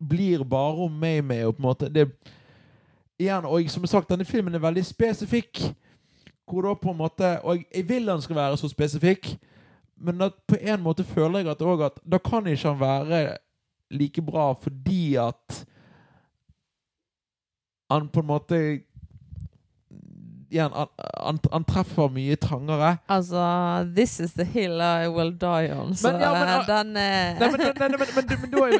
[0.00, 2.08] blir bare om May-May og på en måte det,
[3.18, 5.60] Igjen, og som sagt, denne filmen er veldig spesifikk.
[6.50, 9.36] Hvor da på en måte Og jeg, jeg vil han skal være så spesifikk,
[9.96, 13.36] men da, på en måte føler jeg at, at da kan ikke han være
[13.90, 15.66] like bra fordi at
[17.90, 18.80] han på en måte
[20.54, 20.86] Igjen, han,
[21.18, 22.92] han, han treffer mye trangere.
[23.10, 23.42] Altså,
[23.96, 25.96] this is the hill I will die on.
[25.98, 28.12] Så Men ja, men, eh, den eh, Nei, men, nei, men,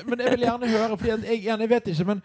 [0.06, 2.22] men, jeg vil gjerne høre, for jeg, jeg vet ikke, men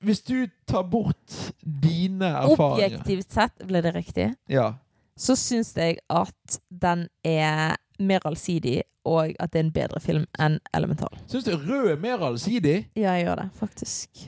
[0.00, 4.70] Hvis du tar bort dine erfaringer Objektivt sett, ble det riktig, Ja.
[5.16, 10.24] så syns jeg at den er mer allsidig, og at det er en bedre film
[10.40, 11.12] enn Elemental.
[11.28, 12.78] Syns du Rød er mer allsidig?
[12.96, 14.26] Ja, jeg gjør det, faktisk.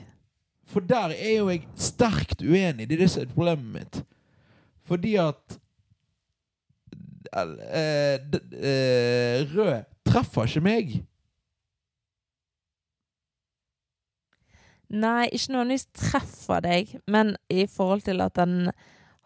[0.69, 2.87] For der er jo jeg sterkt uenig.
[2.89, 4.01] Det er det som er problemet mitt.
[4.85, 5.59] Fordi at
[7.33, 8.17] eh,
[8.53, 10.93] eh, Rød treffer ikke meg.
[14.89, 18.71] Nei, ikke nødvendigvis treffer deg, men i forhold til at den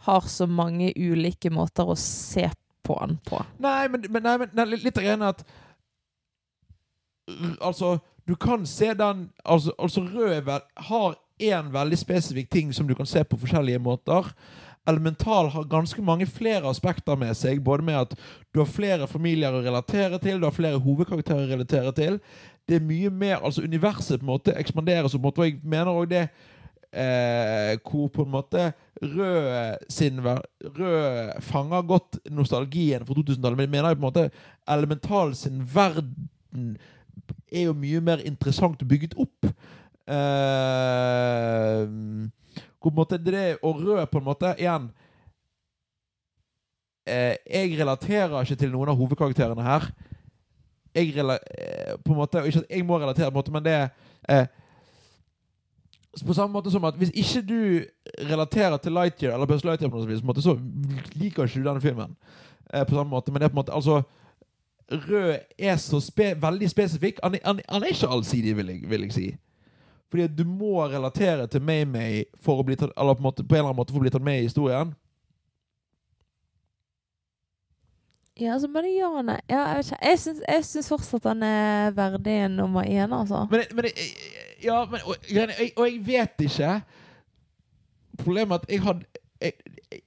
[0.03, 2.49] har så mange ulike måter å se
[2.83, 3.39] på den på.
[3.63, 5.45] Nei, men, men, nei, men nei, litt er at
[7.63, 10.49] Altså, du kan se den Altså, altså Rød
[10.89, 14.29] har én veldig spesifikk ting som du kan se på forskjellige måter.
[14.87, 17.61] Elemental har ganske mange flere aspekter med seg.
[17.63, 18.15] Både med at
[18.53, 22.19] du har flere familier å relatere til, du har flere hovedkarakterer å relatere til.
[22.67, 24.55] Det er mye mer, altså Universet på en måte
[25.23, 26.27] måte, og jeg mener òg det
[26.93, 28.71] eh, hvor på en måte
[29.03, 34.29] Rød sin Rød fanger godt nostalgien for 2000-tallet, men jeg mener jo på en måte
[34.67, 36.77] Elemental sin verden
[37.51, 39.47] er jo mye mer interessant bygget opp.
[40.07, 41.87] Eh,
[42.83, 44.89] hvor på en måte det og rød på en måte igjen
[47.07, 49.87] eh, Jeg relaterer ikke til noen av hovedkarakterene her.
[50.95, 53.77] Jeg eh, på en måte Ikke at jeg må relatere, på en måte, men det
[54.29, 54.45] eh,
[56.25, 57.81] på samme måte som at hvis ikke du
[58.29, 60.59] relaterer til Lightyear eller Buzz Lightyear, på noe vis, på en måte, så
[61.15, 62.15] liker ikke du denne filmen.
[62.73, 64.01] Eh, på samme måte, men det er på en måte altså
[64.91, 67.19] Rød er så spe veldig spesifikk.
[67.23, 69.25] Han, han, han er ikke allsidig, vil jeg, vil jeg si.
[70.13, 73.41] Fordi at du må relatere til May-May for å bli tatt Eller på, en måte,
[73.41, 74.91] på en eller annen måte for å bli tatt med i historien.
[78.37, 79.39] Ja, altså, men ja, nei.
[79.49, 80.37] Ja, jeg vet ikke.
[80.51, 83.47] Jeg syns, fortsatt han er verdig nummer én, altså.
[83.49, 83.89] Men, men
[84.63, 86.75] Ja, men og, og, jeg, og jeg vet ikke
[88.21, 89.05] Problemet er at jeg hadde
[89.41, 89.53] jeg,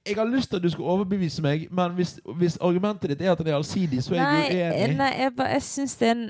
[0.07, 3.31] jeg har lyst til at du skal overbevise meg, men hvis, hvis argumentet ditt er
[3.35, 4.97] at han er allsidig, så er Nei, jeg uenig.
[4.97, 6.25] nei jeg, jeg syns det er en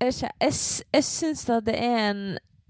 [0.00, 0.52] Jeg, jeg,
[0.94, 2.22] jeg syns at det er en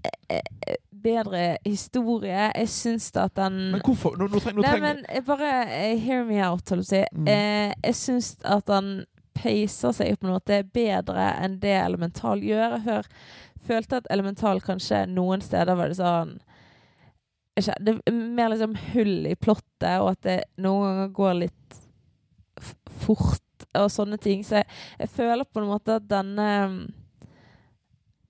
[0.05, 2.49] eh, eh, bedre historie.
[2.55, 4.17] Jeg syns at den Men hvorfor?
[4.17, 5.53] Nå, nå, treng, nå Nei, men eh, bare
[6.01, 7.29] hear me out, holdt jeg på å si.
[7.29, 7.77] Mm.
[7.85, 8.93] Jeg syns at han
[9.39, 12.79] peiser seg på en måte bedre enn det Elemental gjør.
[12.79, 13.11] Jeg hør,
[13.69, 16.39] følte at Elemental kanskje noen steder var det sånn
[17.59, 21.79] ikke, Det er mer liksom hull i plottet, og at det noen ganger går litt
[23.03, 24.45] fort og sånne ting.
[24.47, 24.69] Så jeg,
[25.03, 26.49] jeg føler på en måte at denne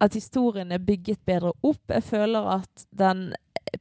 [0.00, 1.82] At historien er bygget bedre opp.
[1.90, 3.32] Jeg føler at den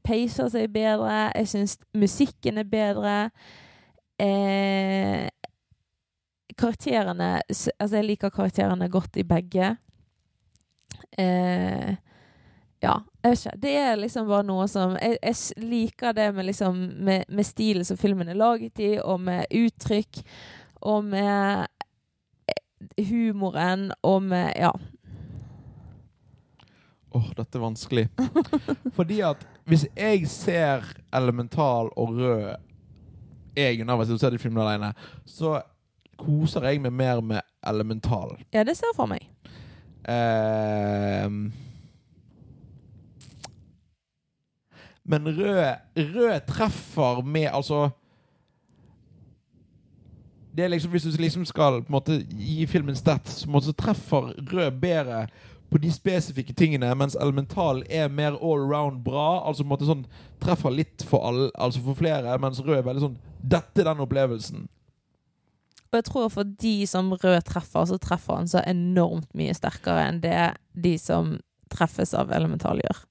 [0.03, 1.31] pacer seg bedre.
[1.35, 3.17] Jeg syns musikken er bedre.
[4.19, 5.27] Eh,
[6.57, 9.75] karakterene Altså, jeg liker karakterene godt i begge.
[11.17, 11.95] Eh,
[12.81, 12.93] ja,
[13.23, 13.57] jeg vet ikke.
[13.61, 17.85] Det er liksom bare noe som Jeg, jeg liker det med liksom med, med stilen
[17.85, 20.21] som filmen er laget i, og med uttrykk,
[20.81, 21.65] og med
[22.49, 24.71] eh, humoren, og med Ja.
[27.15, 28.07] Åh, dette er vanskelig.
[28.97, 30.85] Fordi at hvis jeg ser
[31.15, 32.55] Elemental og Rød
[33.57, 34.91] Jeg og Navas ser de filmene alene,
[35.25, 35.61] så
[36.17, 38.35] koser jeg meg mer med Elemental.
[38.53, 39.29] Ja, det ser jeg for meg.
[40.07, 41.51] Ehm.
[45.07, 47.89] men rød, rød treffer med Altså
[50.55, 54.33] det er liksom, Hvis du liksom skal på en måte gi filmen stats, så treffer
[54.53, 55.27] rød bedre
[55.71, 59.43] på de spesifikke tingene, mens elemental er mer all around bra.
[59.43, 60.05] Altså på en måte sånn
[60.43, 64.03] treffer litt for alle, altså for flere, mens rød er veldig sånn Dette er den
[64.03, 64.65] opplevelsen.
[65.87, 70.07] Og jeg tror for de som Rød treffer, så treffer han så enormt mye sterkere
[70.09, 70.39] enn det
[70.75, 71.37] de som
[71.71, 73.03] treffes av Elemental gjør.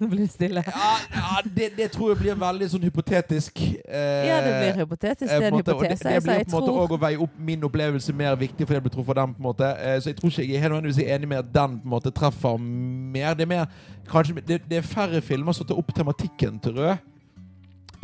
[0.00, 0.62] Nå blir stille.
[0.66, 3.58] Ja, ja det, det tror jeg blir veldig sånn hypotetisk.
[3.88, 5.28] eh, Ja, det blir hypotetisk.
[5.32, 6.04] eh, Det er en måte, hypotese.
[6.04, 8.74] Det, det blir på en måte tror å veie opp min opplevelse mer viktig, for
[8.78, 9.34] det blir truffet av den.
[9.34, 11.52] på en måte Eh, Så jeg tror ikke jeg er helt nødvendigvis enig med at
[11.54, 13.34] den på en måte treffer mer.
[13.34, 13.66] Det er mer
[14.08, 16.96] kanskje, det, det er færre filmer som tar opp tematikken til Rød,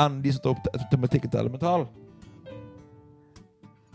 [0.00, 1.86] enn de som tar opp tematikken til Elemental.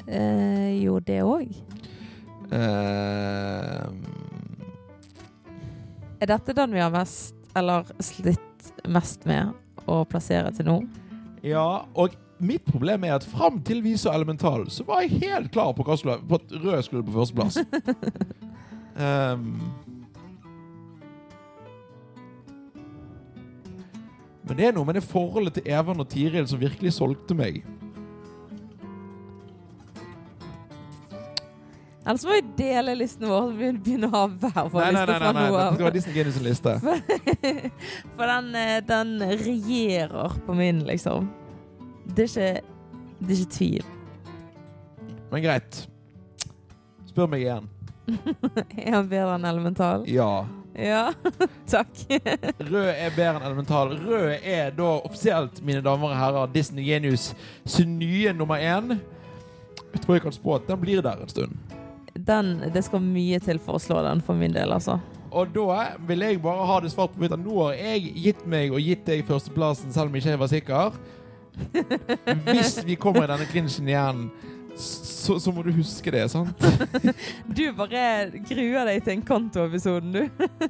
[0.08, 1.50] eh, Jo, det òg.
[2.52, 3.90] Eh,
[6.22, 9.54] Er dette den vi har mest, eller slitt mest med
[9.90, 10.78] å plassere til nå?
[11.46, 12.10] ja, og
[12.42, 15.96] mitt problem er at fram til vi så Elemental, så var jeg helt klar på,
[15.96, 17.58] skulle, på at Rød skulle på førsteplass.
[18.98, 19.72] um,
[24.46, 27.54] men det er noe med det forholdet til Evan og Tiril som virkelig solgte meg.
[32.06, 35.06] Ellers må vi dele listen vår, vi begynner å ha hver vår liste Nei, nei,
[35.06, 35.94] liste nei, fra nei, nei, nå av.
[35.96, 36.74] Disney Genius' liste.
[38.18, 41.32] For den, eh, den regjerer på min, liksom.
[42.06, 42.76] Det er ikke,
[43.18, 43.88] det er ikke tvil.
[45.32, 45.80] Men greit.
[47.10, 47.72] Spør meg igjen.
[48.86, 50.06] Er han bedre enn Elemental?
[50.06, 50.30] Ja.
[50.78, 51.08] Ja,
[51.74, 52.04] takk.
[52.60, 53.96] Rød er bedre enn Elemental.
[53.98, 57.32] Rød er da offisielt, mine damer og herrer, Disney Genius
[57.66, 59.00] sin nye nummer én.
[59.96, 61.75] Jeg tror jeg kan spå at den blir der en stund.
[62.16, 65.00] Den, det skal mye til for å slå den, for min del, altså.
[65.36, 67.36] Og da vil jeg bare ha det svart på hvitt.
[67.42, 71.00] Nå har jeg gitt meg og gitt deg førsteplassen, selv om ikke jeg var sikker.
[72.48, 74.30] Hvis vi kommer i denne klinsjen igjen,
[74.80, 76.66] så, så må du huske det, sant?
[77.58, 78.06] Du bare
[78.48, 80.70] gruer deg til en kontoepisoden, du.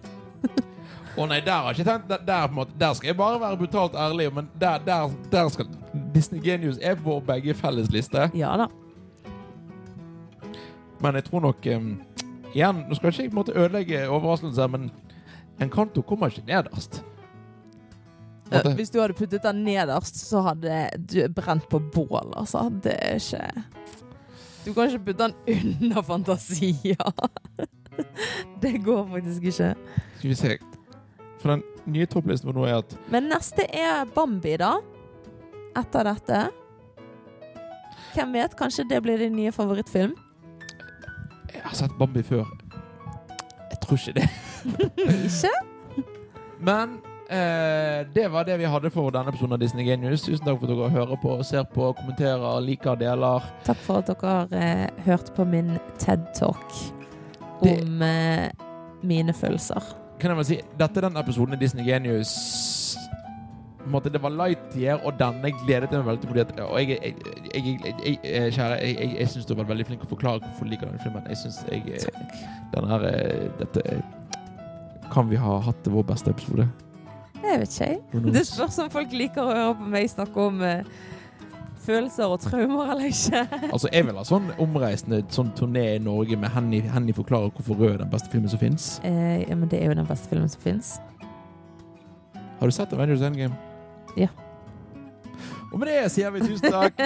[1.16, 3.94] Å nei, der har jeg ikke tenkt der, der, der skal jeg bare være brutalt
[3.96, 5.70] ærlig, men der, der, der skal
[6.12, 8.28] Disney Genius er på begge felles liste.
[8.36, 8.68] Ja da.
[11.02, 11.90] Men jeg tror nok um,
[12.56, 14.86] Igjen, nå skal ikke jeg på en måte ødelegge overraskelser, men
[15.62, 17.02] Encanto kommer ikke nederst.
[18.52, 20.78] Måte- Hvis du hadde puttet den nederst, så hadde
[21.12, 22.70] du brent på bål, altså.
[22.84, 23.64] Det er ikke
[24.66, 25.36] Du kan ikke putte den
[25.82, 26.96] under Fantasia.
[28.62, 29.76] Det går faktisk ikke.
[30.18, 30.58] Skal vi se
[31.40, 34.74] For den nye topplisten vår nå er at Men neste er Bambi, da.
[35.78, 36.40] Etter dette.
[38.16, 38.56] Hvem vet?
[38.60, 40.16] Kanskje det blir din nye favorittfilm?
[41.66, 42.46] Jeg har sett Bambi før.
[43.72, 44.28] Jeg tror ikke det.
[45.26, 45.52] Ikke?
[46.66, 46.94] Men
[47.30, 50.24] eh, det var det vi hadde for denne episoden av Disney Genius.
[50.26, 53.50] Tusen takk for at dere hører på, ser på, kommenterer, liker, deler.
[53.68, 56.66] Takk for at dere har eh, hørt på min TED-talk
[57.64, 58.48] Det- om eh,
[59.06, 59.82] mine følelser.
[60.22, 62.32] Kan jeg bare si, Dette er den episoden i Disney Genius
[63.92, 66.30] måte, Det var Lightyear, og denne gledet jeg meg veldig til.
[66.30, 67.16] Fordi at, og jeg, jeg,
[67.54, 70.44] jeg, jeg, jeg, kjære, jeg, jeg, jeg syns du vært veldig flink til å forklare
[70.46, 71.28] hvorfor du liker denne filmen.
[71.30, 72.38] Jeg syns jeg, eh,
[72.76, 74.02] den her, eh, dette eh,
[75.14, 76.68] Kan vi ha hatt vår beste episode?
[77.44, 78.32] Jeg vet ikke, jeg.
[78.34, 80.88] Det spørs om folk liker å høre på meg snakke om eh,
[81.86, 83.44] følelser og traumer eller ikke.
[83.74, 87.78] Altså, Jeg vil ha sånn omreisende sånn turné i Norge med Henny, Henny forklarer hvorfor
[87.80, 88.96] Rød er den beste filmen som fins.
[89.06, 90.96] Eh, ja, men det er jo den beste filmen som fins.
[92.60, 93.56] Har du sett Avengers Endgame?
[94.18, 94.28] Ja.
[95.74, 97.00] Og med det sier vi tusen takk.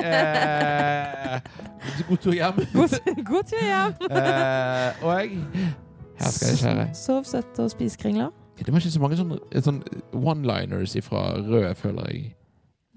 [1.90, 2.58] Eh, god tur hjem.
[2.74, 2.94] God,
[3.26, 3.94] god tur hjem!
[4.20, 5.14] eh, og
[6.20, 6.86] her skal jeg skjære.
[6.98, 8.34] Sov søtt og spis kringler.
[8.60, 12.24] Det var ikke så mange sånne, sånne one-liners fra Rød, føler jeg.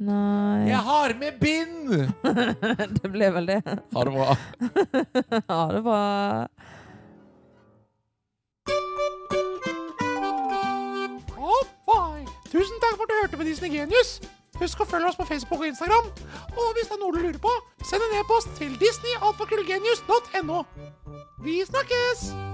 [0.02, 1.92] Nei Jeg har med bind!
[2.98, 3.60] Det ble vel det.
[3.94, 4.34] Ha det bra.
[5.52, 6.48] ha det var
[12.52, 14.20] Tusen takk for at du hørte på Disney Genius.
[14.60, 16.12] Husk å følge oss på Facebook og Instagram.
[16.52, 17.56] Og hvis det er noe du lurer på,
[17.88, 20.64] send en e-post til disneyalfakrøllgenius.no.
[21.46, 22.51] Vi snakkes!